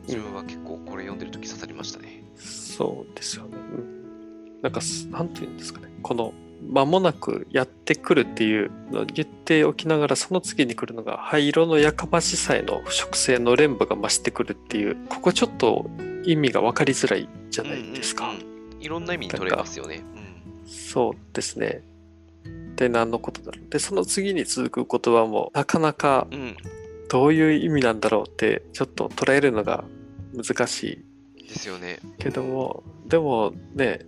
[0.07, 2.23] 自分は結構これ読んでる時刺さりましたね。
[2.35, 5.87] そうですよね、うん、なんかすなんていうんですかね。
[6.01, 15.89] この間もなくやってくるっていうのを言っておきながらその次に来るのが灰色のやかましさへの腐食性の連母が増してくるっていうここちょっと
[16.23, 18.81] 意味が分かりづらいじゃないですか、うんうんうん。
[18.81, 20.03] いろんな意味に取れますよね。
[20.65, 21.83] そうですね
[22.75, 26.27] で何のことだろうでその次に続く言葉もなかなか
[27.09, 29.85] どういう意味なんだろうってちょっと捉えるのが
[30.35, 31.05] 難し
[31.37, 31.99] いですよね。
[32.19, 34.05] けども、でもね、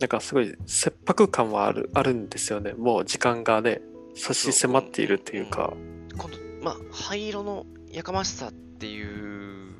[0.00, 2.72] なんかすごい切迫感はあるあるんですよね。
[2.74, 3.80] もう時間がね、
[4.14, 5.72] 差し迫っているっていうか。
[6.16, 9.72] 今度、まあ、灰色のやかましさっていう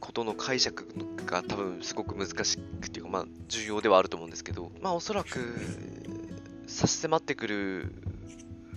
[0.00, 0.86] ことの解釈
[1.26, 5.38] が多分すごく難しくっていうか、まあ、重要ではあると思うんですけど、まあ、おそらく
[6.72, 7.94] 差し迫ってくる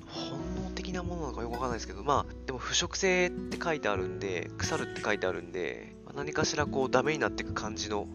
[0.07, 0.65] 本能
[0.95, 8.07] なものなのかよくわかんないですけど、まあ、でも腐食性って書いてあるんで、腐るって書いてあるんで、まあ何かしらこう、ダメになっていく感じの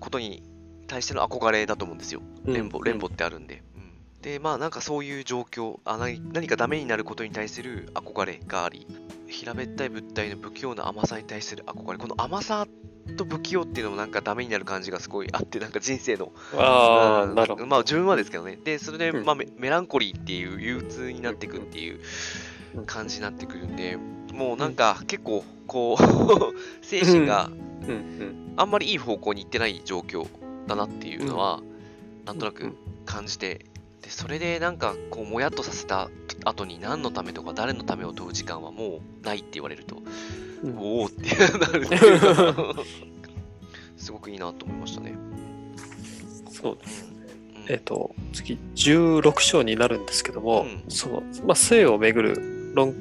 [0.00, 0.42] ことに
[0.86, 2.20] 対しての憧れだと思うんですよ。
[2.44, 3.62] 連母、連母ってあるんで。
[3.76, 3.86] うん
[4.22, 8.86] で、まあなんかそういう状況、あ何何かダメになることに対する憧れがあり、
[9.28, 12.66] 平べったい物体の不器用な甘さに対する憧れ、この甘さ
[13.14, 16.32] と不器用っていうのもなんかダメになる感じがすごいあって、なんか人生の。
[16.54, 17.66] あなるほど。
[17.66, 18.58] まあ自分はですけどね。
[18.62, 19.24] で、それで、うん。
[19.24, 22.00] まあメメランコリーっていう憂鬱になっていくっていう
[22.86, 23.98] 感じになってくるんで、
[24.32, 26.04] もうなんか結構こう、
[26.84, 27.50] 精神が。
[28.56, 30.26] あんまりいい方向に行ってない状況
[30.66, 31.60] だなっていうのは、
[32.24, 33.66] なんとなく感じて、
[34.06, 36.08] で、それでなんかこう、もやっとさせた
[36.44, 39.96] 後に何のためとか誰のためを問う時間はもうないって言われると、
[40.62, 42.82] うんおおってなるっていうか
[43.96, 45.12] すごくいいなと思いましたね。
[46.50, 47.16] そうですね。
[47.56, 52.94] うんえっ、と、次、16章になるんですけども、うんその、まあ、性をめぐる論,、ん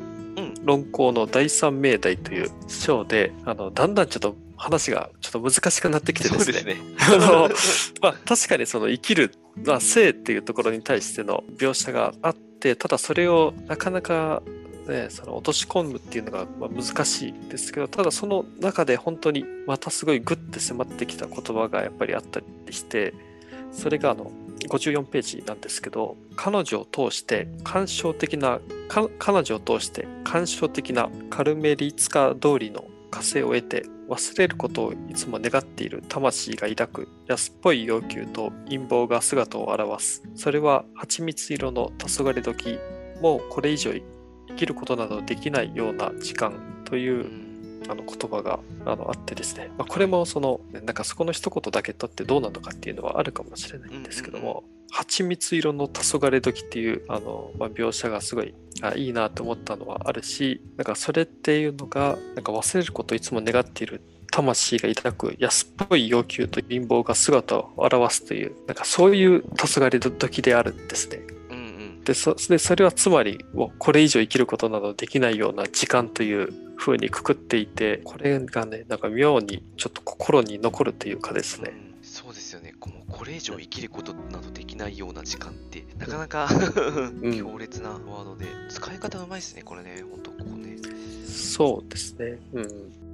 [0.66, 6.60] 論考の第三命題という章で、あの、だんだんちょっと話がちょっと難しくなってきてですね。
[6.60, 6.78] すね。
[7.00, 7.50] あの、
[8.02, 9.32] まあ、確かにその生きる、
[9.64, 14.42] まあ、性っていうところに対しての描写があって、ただそれをなかなか、
[14.88, 23.14] ね、その落とし込むっていうのがまあ難しいですけど、ただその中で本当にまたすごいグッて迫ってきた言葉がやっぱりあったりして、
[23.72, 24.32] それがあの、
[24.68, 28.60] 54ページなんですけど、彼女を通して感傷的な、
[29.20, 40.24] 彼女を通して感傷的なカルメリツカ通りの火星を得て忘れることをいつも願っている魂が抱く安っぽい要求と陰謀が姿を現す。
[40.36, 42.80] それは蜂蜜色の黄昏時、
[43.22, 43.94] もうこれ以上
[44.48, 47.45] 生きることなどできないような時間という
[47.90, 69.48] あの言葉があのあってですね、まあ、これもそのなんかそこの一言だけ取ってどうなのかっていうのはあるかもしれないんですけども、蜂蜜色の黄昏時っていうあの、まあ、描写がすごいあいいなと思ったのはあるしなんかそれっていうのがなんか忘れることをいつも願っている魂が抱く安っぽい要求と陰謀が姿を現すというなんかそういう黄
[69.80, 71.20] 昏時であるんですね。
[72.06, 81.72] うんうんでそでそれはつまりもうこれ以上生きることなどできないような時間という風にくくっていてこれがねなんか妙にちょっと心に残るというかですね。
[81.74, 81.86] うん
[82.16, 82.74] そうですよね。
[82.80, 86.50] このこれ以上生きることなどできないような時間って、なかなかん
[87.36, 90.78] 強烈なワードで、使い方うまいですね、これね、ほんとここね。
[91.28, 92.40] そうですね。
[92.54, 93.05] うん。